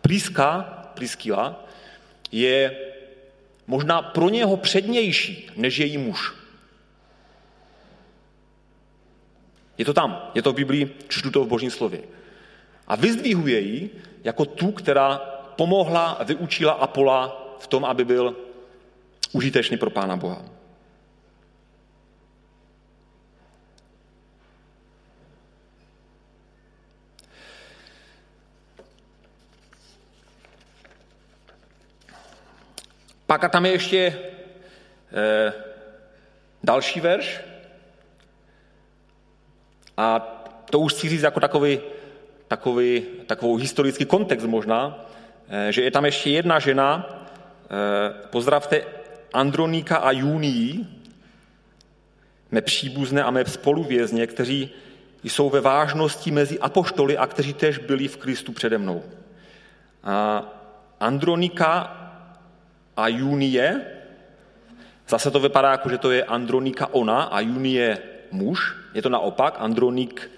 Priska, 0.01 0.61
Priskila, 0.93 1.55
je 2.31 2.77
možná 3.67 4.01
pro 4.01 4.29
něho 4.29 4.57
přednější 4.57 5.49
než 5.55 5.77
její 5.77 5.97
muž. 5.97 6.33
Je 9.77 9.85
to 9.85 9.93
tam, 9.93 10.29
je 10.35 10.41
to 10.41 10.51
v 10.51 10.55
Biblii, 10.55 10.95
čtu 11.07 11.31
to 11.31 11.43
v 11.43 11.47
Božím 11.47 11.71
slově. 11.71 12.01
A 12.87 12.95
vyzdvihuje 12.95 13.59
ji 13.59 13.89
jako 14.23 14.45
tu, 14.45 14.71
která 14.71 15.17
pomohla 15.55 16.19
vyučila 16.23 16.73
Apola 16.73 17.55
v 17.59 17.67
tom, 17.67 17.85
aby 17.85 18.05
byl 18.05 18.35
užitečný 19.31 19.77
pro 19.77 19.89
Pána 19.89 20.17
Boha. 20.17 20.60
Pak 33.31 33.43
a 33.43 33.49
tam 33.49 33.65
je 33.65 33.71
ještě 33.71 34.19
eh, 35.13 35.53
další 36.63 36.99
verš. 36.99 37.41
A 39.97 40.19
to 40.69 40.79
už 40.79 40.93
chci 40.93 41.09
říct 41.09 41.21
jako 41.21 41.39
takový, 41.39 41.79
takový, 42.47 43.03
takovou 43.25 43.55
historický 43.55 44.05
kontext 44.05 44.45
možná, 44.45 45.05
eh, 45.49 45.71
že 45.71 45.81
je 45.81 45.91
tam 45.91 46.05
ještě 46.05 46.29
jedna 46.29 46.59
žena, 46.59 47.19
eh, 47.63 48.13
pozdravte 48.29 48.83
Andronika 49.33 49.97
a 49.97 50.11
Junii, 50.11 50.85
mé 52.51 52.61
příbuzné 52.61 53.23
a 53.23 53.31
mé 53.31 53.45
spoluvězně, 53.45 54.27
kteří 54.27 54.69
jsou 55.23 55.49
ve 55.49 55.61
vážnosti 55.61 56.31
mezi 56.31 56.59
apoštoly 56.59 57.17
a 57.17 57.27
kteří 57.27 57.53
tež 57.53 57.77
byli 57.77 58.07
v 58.07 58.17
Kristu 58.17 58.51
přede 58.51 58.77
mnou. 58.77 59.03
A 60.03 60.43
Andronika 60.99 62.00
a 62.97 63.07
Junie. 63.07 63.81
Zase 65.07 65.31
to 65.31 65.39
vypadá 65.39 65.71
jako, 65.71 65.89
že 65.89 65.97
to 65.97 66.11
je 66.11 66.23
Andronika 66.23 66.87
ona 66.91 67.23
a 67.23 67.39
Junie 67.39 67.97
muž. 68.31 68.75
Je 68.93 69.01
to 69.01 69.09
naopak, 69.09 69.55
Andronik 69.57 70.31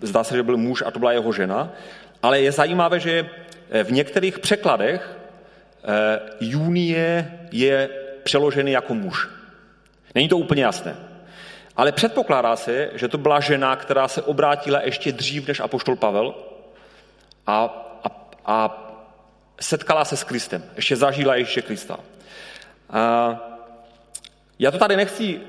zdá 0.00 0.24
se, 0.24 0.36
že 0.36 0.42
byl 0.42 0.56
muž 0.56 0.82
a 0.86 0.90
to 0.90 0.98
byla 0.98 1.12
jeho 1.12 1.32
žena. 1.32 1.72
Ale 2.22 2.40
je 2.40 2.52
zajímavé, 2.52 3.00
že 3.00 3.30
v 3.84 3.92
některých 3.92 4.38
překladech 4.38 5.18
eh, 5.84 6.20
Junie 6.40 7.38
je 7.52 7.88
přeložený 8.22 8.72
jako 8.72 8.94
muž. 8.94 9.28
Není 10.14 10.28
to 10.28 10.38
úplně 10.38 10.64
jasné. 10.64 10.96
Ale 11.76 11.92
předpokládá 11.92 12.56
se, 12.56 12.90
že 12.94 13.08
to 13.08 13.18
byla 13.18 13.40
žena, 13.40 13.76
která 13.76 14.08
se 14.08 14.22
obrátila 14.22 14.80
ještě 14.82 15.12
dřív 15.12 15.48
než 15.48 15.60
apoštol 15.60 15.96
Pavel 15.96 16.34
a, 17.46 17.64
a, 18.04 18.28
a 18.46 18.83
setkala 19.60 20.04
se 20.04 20.16
s 20.16 20.24
Kristem. 20.24 20.64
Ještě 20.76 20.96
zažila 20.96 21.36
ještě 21.36 21.62
Krista. 21.62 21.98
A 22.90 23.36
já 24.58 24.70
to 24.70 24.78
tady 24.78 24.96
nechci, 24.96 25.40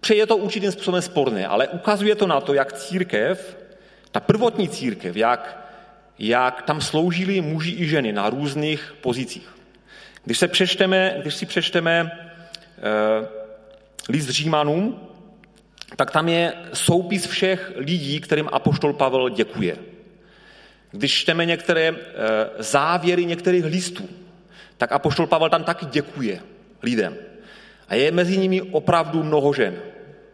přeje 0.00 0.26
to 0.26 0.36
určitým 0.36 0.72
způsobem 0.72 1.02
sporné, 1.02 1.46
ale 1.46 1.68
ukazuje 1.68 2.14
to 2.14 2.26
na 2.26 2.40
to, 2.40 2.54
jak 2.54 2.72
církev, 2.72 3.56
ta 4.10 4.20
prvotní 4.20 4.68
církev, 4.68 5.16
jak, 5.16 5.70
jak 6.18 6.62
tam 6.62 6.80
sloužili 6.80 7.40
muži 7.40 7.70
i 7.70 7.88
ženy 7.88 8.12
na 8.12 8.30
různých 8.30 8.94
pozicích. 9.00 9.48
Když, 10.24 10.38
se 10.38 10.48
přečteme, 10.48 11.16
když 11.22 11.34
si 11.34 11.46
přečteme 11.46 12.10
eh, 12.12 13.28
list 14.08 14.28
Římanům, 14.28 15.00
tak 15.96 16.10
tam 16.10 16.28
je 16.28 16.52
soupis 16.72 17.26
všech 17.26 17.72
lidí, 17.76 18.20
kterým 18.20 18.48
apoštol 18.52 18.92
Pavel 18.92 19.28
děkuje. 19.28 19.76
Když 20.90 21.12
čteme 21.12 21.46
některé 21.46 21.88
eh, 21.88 21.94
závěry 22.58 23.24
některých 23.24 23.64
listů, 23.64 24.08
tak 24.76 24.92
apoštol 24.92 25.26
Pavel 25.26 25.50
tam 25.50 25.64
taky 25.64 25.86
děkuje 25.86 26.40
lidem. 26.82 27.16
A 27.88 27.94
je 27.94 28.12
mezi 28.12 28.38
nimi 28.38 28.62
opravdu 28.62 29.22
mnoho 29.22 29.52
žen, 29.52 29.76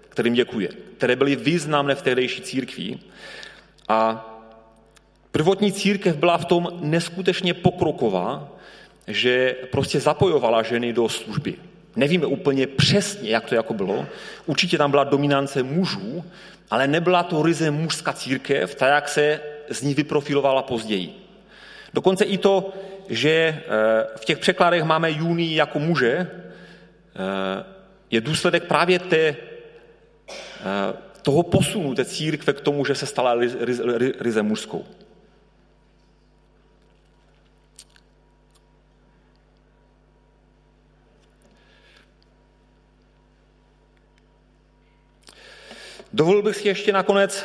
kterým 0.09 0.35
děkuje, 0.35 0.69
které 0.97 1.17
byly 1.17 1.37
významné 1.37 1.95
v 1.95 2.03
tehdejší 2.03 2.43
církvi. 2.43 2.99
A 3.88 4.31
prvotní 5.31 5.73
církev 5.73 6.17
byla 6.17 6.38
v 6.38 6.45
tom 6.45 6.69
neskutečně 6.81 7.55
pokroková, 7.55 8.49
že 9.07 9.57
prostě 9.71 10.01
zapojovala 10.01 10.62
ženy 10.62 10.93
do 10.93 11.09
služby. 11.09 11.55
Nevíme 11.97 12.27
úplně 12.27 12.67
přesně, 12.67 13.31
jak 13.31 13.45
to 13.45 13.55
jako 13.55 13.75
bylo. 13.75 14.07
Určitě 14.47 14.79
tam 14.79 14.90
byla 14.90 15.05
dominance 15.05 15.62
mužů, 15.62 16.25
ale 16.71 16.87
nebyla 16.87 17.23
to 17.23 17.43
ryze 17.43 17.71
mužská 17.71 18.12
církev, 18.12 18.75
tak 18.75 18.88
jak 18.88 19.09
se 19.09 19.40
z 19.70 19.83
ní 19.83 19.94
vyprofilovala 19.94 20.62
později. 20.62 21.24
Dokonce 21.94 22.24
i 22.24 22.38
to, 22.38 22.72
že 23.09 23.31
eh, 23.31 23.62
v 24.16 24.24
těch 24.24 24.38
překladech 24.38 24.83
máme 24.83 25.11
Junii 25.11 25.57
jako 25.57 25.79
muže, 25.79 26.16
eh, 26.16 27.64
je 28.11 28.20
důsledek 28.20 28.64
právě 28.64 28.98
té, 28.98 29.16
eh, 29.16 29.37
toho 31.22 31.42
posunu 31.42 31.94
té 31.94 32.05
církve 32.05 32.53
k 32.53 32.61
tomu, 32.61 32.85
že 32.85 32.94
se 32.94 33.07
stala 33.07 33.35
ryze 34.20 34.42
mužskou. 34.42 34.85
Dovolil 46.12 46.42
bych 46.42 46.57
si 46.57 46.68
ještě 46.68 46.92
nakonec 46.92 47.44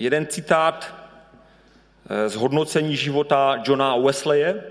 jeden 0.00 0.26
citát 0.26 0.94
eh, 2.08 2.28
z 2.28 2.34
hodnocení 2.34 2.96
života 2.96 3.62
Johna 3.64 3.96
Wesleye, 3.96 4.64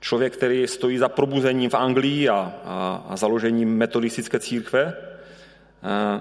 člověk, 0.00 0.36
který 0.36 0.66
stojí 0.66 0.98
za 0.98 1.08
probuzením 1.08 1.70
v 1.70 1.74
Anglii 1.74 2.28
a, 2.28 2.52
a, 2.64 3.04
a 3.08 3.16
založením 3.16 3.76
metodistické 3.76 4.40
církve. 4.40 4.96
Eh, 5.82 6.20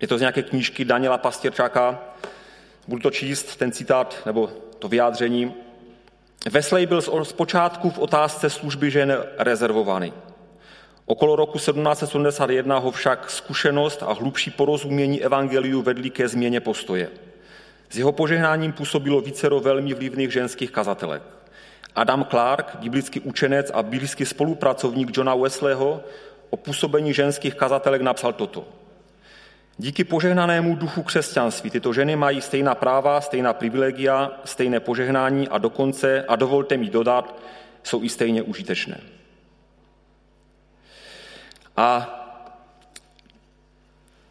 je 0.00 0.08
to 0.08 0.18
z 0.18 0.20
nějaké 0.20 0.42
knížky 0.42 0.84
Daniela 0.84 1.18
Pastěrčáka. 1.18 1.98
Budu 2.88 3.02
to 3.02 3.10
číst, 3.10 3.56
ten 3.56 3.72
citát, 3.72 4.22
nebo 4.26 4.50
to 4.78 4.88
vyjádření. 4.88 5.54
Wesley 6.50 6.86
byl 6.86 7.02
zpočátku 7.22 7.90
v 7.90 7.98
otázce 7.98 8.50
služby 8.50 8.90
žen 8.90 9.24
rezervovaný. 9.38 10.12
Okolo 11.08 11.36
roku 11.36 11.58
1771 11.58 12.78
ho 12.78 12.90
však 12.90 13.30
zkušenost 13.30 14.02
a 14.02 14.12
hlubší 14.12 14.50
porozumění 14.50 15.22
evangeliu 15.24 15.82
vedli 15.82 16.10
ke 16.10 16.28
změně 16.28 16.60
postoje. 16.60 17.08
S 17.90 17.98
jeho 17.98 18.12
požehnáním 18.12 18.72
působilo 18.72 19.20
vícero 19.20 19.60
velmi 19.60 19.94
vlivných 19.94 20.32
ženských 20.32 20.70
kazatelek. 20.70 21.22
Adam 21.94 22.26
Clark, 22.30 22.76
biblický 22.76 23.20
učenec 23.20 23.70
a 23.74 23.82
blízký 23.82 24.26
spolupracovník 24.26 25.16
Johna 25.16 25.34
Wesleyho, 25.34 26.00
o 26.50 26.56
působení 26.56 27.12
ženských 27.14 27.54
kazatelek 27.54 28.02
napsal 28.02 28.32
toto. 28.32 28.64
Díky 29.78 30.04
požehnanému 30.04 30.76
duchu 30.76 31.02
křesťanství 31.02 31.70
tyto 31.70 31.92
ženy 31.92 32.16
mají 32.16 32.40
stejná 32.40 32.74
práva, 32.74 33.20
stejná 33.20 33.52
privilegia, 33.52 34.40
stejné 34.44 34.80
požehnání 34.80 35.48
a 35.48 35.58
dokonce, 35.58 36.24
a 36.28 36.36
dovolte 36.36 36.76
mi 36.76 36.90
dodat, 36.90 37.38
jsou 37.82 38.02
i 38.02 38.08
stejně 38.08 38.42
užitečné. 38.42 39.15
A 41.76 42.12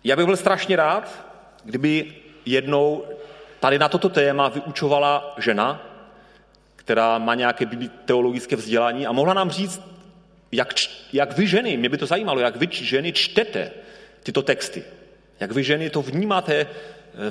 já 0.04 0.16
bych 0.16 0.26
byl 0.26 0.38
strašně 0.38 0.76
rád, 0.76 1.26
kdyby 1.64 2.14
jednou 2.46 3.04
tady 3.60 3.80
na 3.80 3.90
toto 3.90 4.10
téma 4.10 4.50
vyučovala 4.50 5.36
žena, 5.38 5.82
která 6.76 7.18
má 7.18 7.36
nějaké 7.36 7.66
teologické 8.06 8.56
vzdělání 8.56 9.08
a 9.08 9.12
mohla 9.12 9.34
nám 9.34 9.50
říct, 9.50 9.82
jak, 10.52 10.74
jak 11.14 11.38
vy 11.38 11.48
ženy, 11.48 11.78
mě 11.78 11.90
by 11.90 11.98
to 11.98 12.06
zajímalo, 12.06 12.40
jak 12.40 12.56
vy 12.56 12.68
ženy 12.72 13.14
čtete 13.14 13.72
tyto 14.24 14.42
texty. 14.42 14.84
Jak 15.40 15.52
vy 15.52 15.64
ženy 15.64 15.90
to 15.90 16.02
vnímáte 16.02 16.54
eh, 16.56 16.68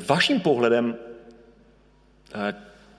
vaším 0.07 0.41
pohledem, 0.41 0.97
eh, 2.35 2.55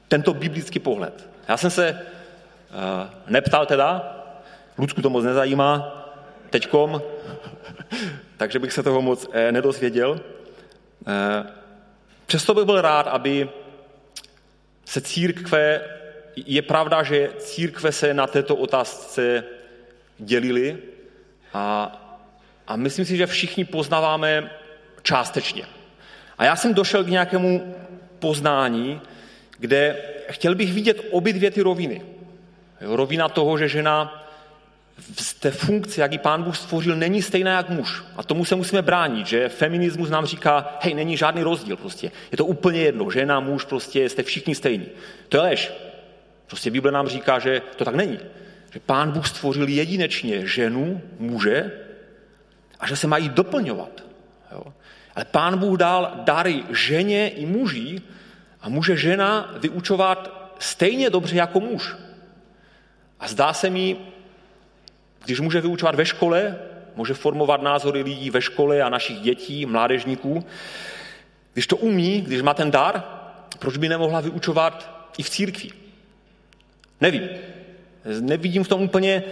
tento 0.07 0.33
biblický 0.33 0.79
pohled. 0.79 1.29
Já 1.47 1.57
jsem 1.57 1.69
se 1.69 1.87
eh, 1.87 3.09
neptal 3.27 3.65
teda, 3.65 4.21
Ludsku 4.77 5.01
to 5.01 5.09
moc 5.09 5.23
nezajímá, 5.23 6.04
teďkom, 6.49 7.01
takže 8.37 8.59
bych 8.59 8.73
se 8.73 8.83
toho 8.83 9.01
moc 9.01 9.27
eh, 9.31 9.51
nedozvěděl. 9.51 10.19
Eh, 11.07 11.43
přesto 12.25 12.53
bych 12.53 12.65
byl 12.65 12.81
rád, 12.81 13.07
aby 13.07 13.49
se 14.85 15.01
církve, 15.01 15.81
je 16.35 16.61
pravda, 16.61 17.03
že 17.03 17.29
církve 17.37 17.91
se 17.91 18.13
na 18.13 18.27
této 18.27 18.55
otázce 18.55 19.43
dělily 20.17 20.77
a, 21.53 21.91
a 22.67 22.75
myslím 22.75 23.05
si, 23.05 23.17
že 23.17 23.27
všichni 23.27 23.65
poznáváme 23.65 24.51
částečně. 25.01 25.63
A 26.37 26.45
já 26.45 26.55
jsem 26.55 26.73
došel 26.73 27.03
k 27.03 27.07
nějakému 27.07 27.75
poznání, 28.19 29.01
kde 29.57 29.95
chtěl 30.29 30.55
bych 30.55 30.73
vidět 30.73 31.01
obě 31.11 31.33
dvě 31.33 31.51
ty 31.51 31.61
roviny. 31.61 32.01
Rovina 32.81 33.29
toho, 33.29 33.57
že 33.57 33.67
žena 33.67 34.24
v 34.97 35.39
té 35.39 35.51
funkci, 35.51 35.99
jak 35.99 36.11
ji 36.11 36.17
pán 36.17 36.43
Bůh 36.43 36.57
stvořil, 36.57 36.95
není 36.95 37.21
stejná 37.21 37.51
jak 37.51 37.69
muž. 37.69 38.03
A 38.15 38.23
tomu 38.23 38.45
se 38.45 38.55
musíme 38.55 38.81
bránit, 38.81 39.27
že 39.27 39.49
feminismus 39.49 40.09
nám 40.09 40.25
říká, 40.25 40.77
hej, 40.81 40.93
není 40.93 41.17
žádný 41.17 41.43
rozdíl 41.43 41.75
prostě. 41.77 42.11
Je 42.31 42.37
to 42.37 42.45
úplně 42.45 42.79
jedno, 42.81 43.11
žena, 43.11 43.39
muž, 43.39 43.65
prostě 43.65 44.09
jste 44.09 44.23
všichni 44.23 44.55
stejní. 44.55 44.85
To 45.29 45.37
je 45.37 45.43
lež. 45.43 45.73
Prostě 46.47 46.71
Bible 46.71 46.91
nám 46.91 47.07
říká, 47.07 47.39
že 47.39 47.61
to 47.75 47.85
tak 47.85 47.95
není. 47.95 48.19
Že 48.73 48.79
pán 48.79 49.11
Bůh 49.11 49.27
stvořil 49.27 49.67
jedinečně 49.67 50.47
ženu, 50.47 51.01
muže 51.19 51.71
a 52.79 52.87
že 52.87 52.95
se 52.95 53.07
mají 53.07 53.29
doplňovat. 53.29 54.03
Jo? 54.51 54.73
Ale 55.15 55.25
pán 55.25 55.57
Bůh 55.57 55.77
dal 55.79 56.11
dary 56.23 56.63
ženě 56.71 57.29
i 57.29 57.45
muži 57.45 58.01
a 58.61 58.69
může 58.69 58.97
žena 58.97 59.55
vyučovat 59.59 60.51
stejně 60.59 61.09
dobře 61.09 61.35
jako 61.35 61.59
muž. 61.59 61.95
A 63.19 63.27
zdá 63.27 63.53
se 63.53 63.69
mi, 63.69 63.97
když 65.25 65.39
může 65.39 65.61
vyučovat 65.61 65.95
ve 65.95 66.05
škole, 66.05 66.55
může 66.95 67.13
formovat 67.13 67.61
názory 67.61 68.01
lidí 68.01 68.29
ve 68.29 68.41
škole 68.41 68.81
a 68.81 68.89
našich 68.89 69.19
dětí, 69.19 69.65
mládežníků, 69.65 70.45
když 71.53 71.67
to 71.67 71.77
umí, 71.77 72.21
když 72.21 72.41
má 72.41 72.53
ten 72.53 72.71
dar, 72.71 73.03
proč 73.59 73.77
by 73.77 73.89
nemohla 73.89 74.21
vyučovat 74.21 74.89
i 75.17 75.23
v 75.23 75.29
církvi? 75.29 75.69
Nevím. 77.01 77.29
Nevidím 78.19 78.63
v 78.63 78.67
tom 78.67 78.81
úplně 78.81 79.23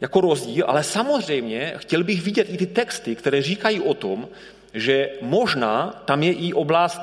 jako 0.00 0.20
rozdíl, 0.20 0.64
ale 0.68 0.82
samozřejmě 0.82 1.74
chtěl 1.76 2.04
bych 2.04 2.22
vidět 2.22 2.46
i 2.50 2.56
ty 2.56 2.66
texty, 2.66 3.16
které 3.16 3.42
říkají 3.42 3.80
o 3.80 3.94
tom, 3.94 4.28
že 4.74 5.10
možná 5.20 6.02
tam 6.04 6.22
je 6.22 6.32
i 6.32 6.52
oblast 6.52 7.00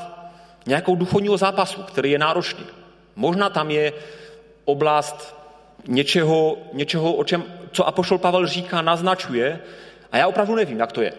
nějakou 0.66 0.96
duchovního 0.96 1.38
zápasu, 1.38 1.84
který 1.84 2.12
je 2.12 2.20
náročný. 2.20 2.66
Možná 3.16 3.50
tam 3.50 3.72
je 3.72 3.94
oblast 4.66 5.36
něčeho, 5.88 6.58
něčeho 6.74 7.14
o 7.14 7.24
čem, 7.24 7.44
co 7.72 7.88
Apoštol 7.88 8.18
Pavel 8.18 8.48
říká, 8.48 8.82
naznačuje, 8.82 9.60
a 10.12 10.18
já 10.18 10.28
opravdu 10.28 10.56
nevím, 10.56 10.80
jak 10.80 10.92
to 10.92 11.02
je. 11.02 11.14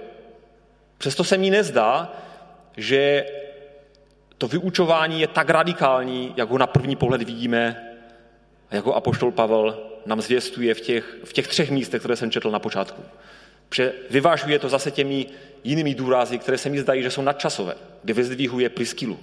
Přesto 0.98 1.24
se 1.24 1.38
mi 1.38 1.50
nezdá, 1.50 2.12
že 2.76 3.26
to 4.38 4.48
vyučování 4.48 5.20
je 5.20 5.26
tak 5.26 5.50
radikální, 5.50 6.34
jak 6.36 6.50
ho 6.50 6.58
na 6.58 6.66
první 6.66 6.96
pohled 6.96 7.22
vidíme 7.22 7.82
A 8.70 8.74
jako 8.74 8.94
apoštol 8.94 9.32
Pavel 9.32 9.78
nám 10.06 10.20
zvěstuje 10.20 10.74
v 10.74 10.80
těch, 10.80 11.16
v 11.24 11.32
těch 11.32 11.48
třech 11.48 11.70
místech, 11.70 12.00
které 12.00 12.16
jsem 12.16 12.30
četl 12.30 12.50
na 12.50 12.58
počátku. 12.58 13.02
Že 13.74 13.92
vyvážuje 14.10 14.58
to 14.58 14.68
zase 14.68 14.90
těmi 14.90 15.26
jinými 15.64 15.94
důrazy, 15.94 16.38
které 16.38 16.58
se 16.58 16.68
mi 16.68 16.80
zdají, 16.80 17.02
že 17.02 17.10
jsou 17.10 17.22
nadčasové, 17.22 17.74
kdy 18.02 18.12
vyzdvihuje 18.12 18.68
Priskilu 18.68 19.18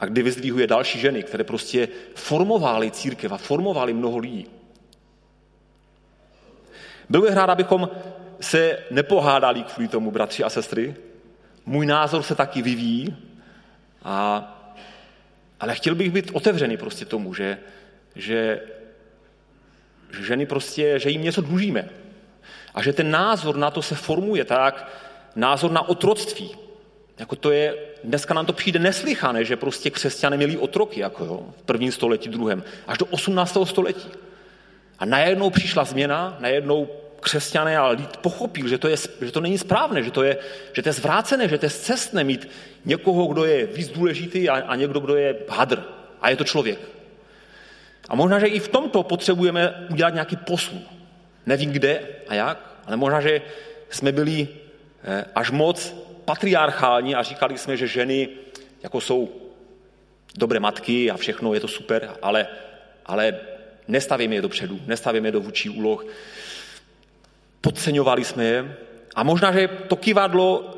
a 0.00 0.06
kdy 0.06 0.22
vyzdvihuje 0.22 0.66
další 0.66 0.98
ženy, 0.98 1.22
které 1.22 1.44
prostě 1.44 1.88
formovaly 2.14 2.90
církev 2.90 3.32
a 3.32 3.36
formovaly 3.36 3.92
mnoho 3.92 4.18
lidí. 4.18 4.46
Byl 7.08 7.22
bych 7.22 7.34
rád, 7.34 7.50
abychom 7.50 7.90
se 8.40 8.78
nepohádali 8.90 9.62
kvůli 9.62 9.88
tomu, 9.88 10.10
bratři 10.10 10.44
a 10.44 10.50
sestry. 10.50 10.94
Můj 11.66 11.86
názor 11.86 12.22
se 12.22 12.34
taky 12.34 12.62
vyvíjí, 12.62 13.16
a, 14.02 14.44
ale 15.60 15.74
chtěl 15.74 15.94
bych 15.94 16.10
být 16.10 16.30
otevřený 16.32 16.76
prostě 16.76 17.04
tomu, 17.04 17.34
že, 17.34 17.58
že, 18.14 18.60
že 20.10 20.24
ženy 20.24 20.46
prostě, 20.46 20.98
že 20.98 21.10
jim 21.10 21.22
něco 21.22 21.40
dlužíme. 21.40 21.88
A 22.74 22.82
že 22.82 22.92
ten 22.92 23.10
názor 23.10 23.56
na 23.56 23.70
to 23.70 23.82
se 23.82 23.94
formuje 23.94 24.44
tak, 24.44 24.88
názor 25.36 25.70
na 25.70 25.88
otroctví. 25.88 26.56
Jako 27.20 27.36
to 27.36 27.50
je, 27.50 27.74
dneska 28.04 28.34
nám 28.34 28.46
to 28.46 28.52
přijde 28.52 28.78
neslychané, 28.78 29.44
že 29.44 29.56
prostě 29.56 29.90
křesťané 29.90 30.36
měli 30.36 30.56
otroky, 30.56 31.00
jako 31.00 31.24
jo, 31.24 31.46
v 31.58 31.62
prvním 31.62 31.92
století, 31.92 32.28
druhém, 32.28 32.62
až 32.86 32.98
do 32.98 33.06
18. 33.06 33.56
století. 33.64 34.08
A 34.98 35.04
najednou 35.04 35.50
přišla 35.50 35.84
změna, 35.84 36.36
najednou 36.40 36.88
křesťané 37.20 37.78
a 37.78 37.88
lid 37.88 38.16
pochopil, 38.16 38.68
že 38.68 38.78
to, 38.78 38.88
je, 38.88 38.96
že 39.20 39.32
to 39.32 39.40
není 39.40 39.58
správné, 39.58 40.02
že 40.02 40.10
to, 40.10 40.22
je, 40.22 40.38
že 40.72 40.82
to 40.82 40.88
je 40.88 40.92
zvrácené, 40.92 41.48
že 41.48 41.58
to 41.58 41.66
je 41.66 41.70
cestné 41.70 42.24
mít 42.24 42.48
někoho, 42.84 43.26
kdo 43.26 43.44
je 43.44 43.66
víc 43.66 43.88
důležitý 43.88 44.48
a, 44.48 44.54
a 44.54 44.76
někdo, 44.76 45.00
kdo 45.00 45.16
je 45.16 45.36
hadr. 45.48 45.82
A 46.20 46.30
je 46.30 46.36
to 46.36 46.44
člověk. 46.44 46.78
A 48.08 48.14
možná, 48.14 48.38
že 48.38 48.46
i 48.46 48.58
v 48.58 48.68
tomto 48.68 49.02
potřebujeme 49.02 49.86
udělat 49.90 50.14
nějaký 50.14 50.36
posun. 50.36 50.80
Nevím 51.46 51.70
kde 51.70 52.00
a 52.28 52.34
jak, 52.34 52.80
ale 52.86 52.96
možná, 52.96 53.20
že 53.20 53.42
jsme 53.90 54.12
byli 54.12 54.48
eh, 55.04 55.24
až 55.34 55.50
moc 55.50 55.94
patriarchální 56.30 57.14
a 57.14 57.22
říkali 57.22 57.58
jsme, 57.58 57.76
že 57.76 57.86
ženy 57.86 58.28
jako 58.82 59.00
jsou 59.00 59.28
dobré 60.38 60.60
matky 60.60 61.10
a 61.10 61.16
všechno 61.16 61.54
je 61.54 61.60
to 61.60 61.68
super, 61.68 62.10
ale, 62.22 62.46
ale 63.06 63.34
nestavíme 63.88 64.34
je 64.34 64.42
dopředu, 64.42 64.80
nestavíme 64.86 65.28
je 65.28 65.32
do 65.32 65.40
vůči 65.40 65.68
úloh. 65.68 66.06
Podceňovali 67.60 68.24
jsme 68.24 68.44
je 68.44 68.76
a 69.14 69.22
možná, 69.22 69.52
že 69.52 69.68
to 69.68 69.96
kivadlo 69.96 70.76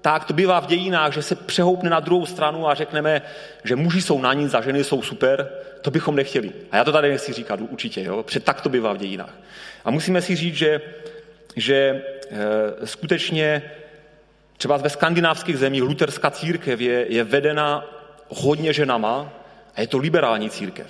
tak 0.00 0.24
to 0.24 0.32
bývá 0.32 0.60
v 0.60 0.66
dějinách, 0.66 1.12
že 1.12 1.22
se 1.22 1.34
přehoupne 1.34 1.90
na 1.90 2.00
druhou 2.00 2.26
stranu 2.26 2.68
a 2.68 2.74
řekneme, 2.74 3.22
že 3.64 3.76
muži 3.76 4.02
jsou 4.02 4.20
na 4.20 4.32
nic 4.32 4.54
a 4.54 4.60
ženy 4.60 4.84
jsou 4.84 5.02
super, 5.02 5.48
to 5.80 5.90
bychom 5.90 6.16
nechtěli. 6.16 6.52
A 6.70 6.76
já 6.76 6.84
to 6.84 6.92
tady 6.92 7.08
nechci 7.08 7.32
říkat 7.32 7.60
určitě, 7.60 8.02
jo? 8.02 8.22
protože 8.22 8.40
tak 8.40 8.60
to 8.60 8.68
bývá 8.68 8.92
v 8.92 8.98
dějinách. 8.98 9.36
A 9.84 9.90
musíme 9.90 10.22
si 10.22 10.36
říct, 10.36 10.54
že, 10.54 10.80
že 11.56 11.76
e, 11.76 12.86
skutečně 12.86 13.62
třeba 14.64 14.76
ve 14.76 14.90
skandinávských 14.90 15.58
zemích 15.58 15.82
luterská 15.82 16.30
církev 16.30 16.80
je, 16.80 17.06
je 17.08 17.24
vedena 17.24 17.84
hodně 18.28 18.72
ženama 18.72 19.32
a 19.76 19.80
je 19.80 19.86
to 19.86 19.98
liberální 19.98 20.50
církev. 20.50 20.86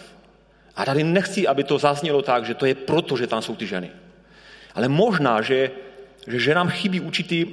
A 0.76 0.84
tady 0.84 1.04
nechci, 1.04 1.46
aby 1.46 1.64
to 1.64 1.78
zaznělo 1.78 2.22
tak, 2.22 2.46
že 2.46 2.54
to 2.54 2.66
je 2.66 2.74
proto, 2.74 3.16
že 3.16 3.26
tam 3.26 3.42
jsou 3.42 3.56
ty 3.56 3.66
ženy. 3.66 3.90
Ale 4.74 4.88
možná, 4.88 5.42
že, 5.42 5.70
že 6.26 6.38
ženám 6.38 6.68
chybí 6.68 7.00
určitý, 7.00 7.46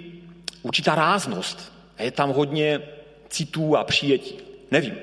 určitá 0.62 0.95
ráznost. 0.95 1.73
A 1.97 2.03
je 2.03 2.12
tam 2.12 2.29
hodně 2.29 2.81
citů 3.29 3.77
a 3.77 3.84
přijetí. 3.84 4.38
Nevím. 4.71 4.97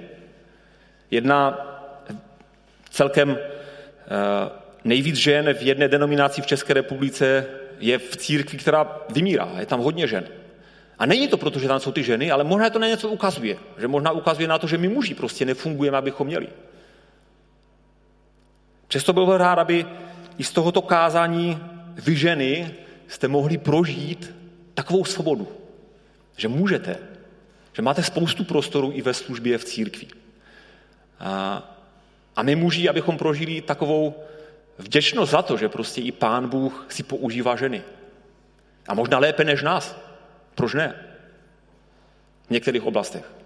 Jedna 1.10 1.58
celkem 2.90 3.38
eh, 3.38 4.50
nejvíc 4.84 5.16
žen 5.16 5.54
v 5.54 5.62
jedné 5.62 5.88
denominaci 5.88 6.42
v 6.42 6.46
České 6.46 6.74
republice 6.74 7.46
je 7.78 7.98
v 7.98 8.16
církvi, 8.16 8.58
která 8.58 9.02
vymírá. 9.10 9.50
Je 9.58 9.66
tam 9.66 9.80
hodně 9.80 10.06
žen. 10.06 10.38
A 10.98 11.06
není 11.06 11.28
to 11.28 11.36
proto, 11.36 11.58
že 11.58 11.68
tam 11.68 11.80
jsou 11.80 11.92
ty 11.92 12.02
ženy, 12.02 12.30
ale 12.30 12.44
možná 12.44 12.70
to 12.70 12.78
na 12.78 12.88
něco 12.88 13.08
ukazuje. 13.08 13.58
Že 13.78 13.88
možná 13.88 14.10
ukazuje 14.10 14.48
na 14.48 14.58
to, 14.58 14.66
že 14.66 14.78
my 14.78 14.88
muži 14.88 15.14
prostě 15.14 15.44
nefungujeme, 15.44 15.98
abychom 15.98 16.26
měli. 16.26 16.48
Přesto 18.88 19.12
byl 19.12 19.38
rád, 19.38 19.58
aby 19.58 19.86
i 20.38 20.44
z 20.44 20.52
tohoto 20.52 20.82
kázání 20.82 21.58
vy 21.94 22.16
ženy 22.16 22.74
jste 23.08 23.28
mohli 23.28 23.58
prožít 23.58 24.34
takovou 24.74 25.04
svobodu, 25.04 25.48
že 26.36 26.48
můžete, 26.48 26.96
že 27.72 27.82
máte 27.82 28.02
spoustu 28.02 28.44
prostoru 28.44 28.92
i 28.94 29.02
ve 29.02 29.14
službě 29.14 29.58
v 29.58 29.64
církvi. 29.64 30.06
A, 31.20 31.62
a 32.36 32.42
my 32.42 32.56
muži, 32.56 32.88
abychom 32.88 33.18
prožili 33.18 33.60
takovou 33.60 34.14
vděčnost 34.78 35.32
za 35.32 35.42
to, 35.42 35.56
že 35.56 35.68
prostě 35.68 36.00
i 36.00 36.12
Pán 36.12 36.48
Bůh 36.48 36.86
si 36.88 37.02
používá 37.02 37.56
ženy. 37.56 37.82
A 38.88 38.94
možná 38.94 39.18
lépe 39.18 39.44
než 39.44 39.62
nás. 39.62 40.07
Proč 40.58 40.74
ne? 40.74 40.94
V 42.46 42.50
některých 42.50 42.82
oblastech. 42.82 43.37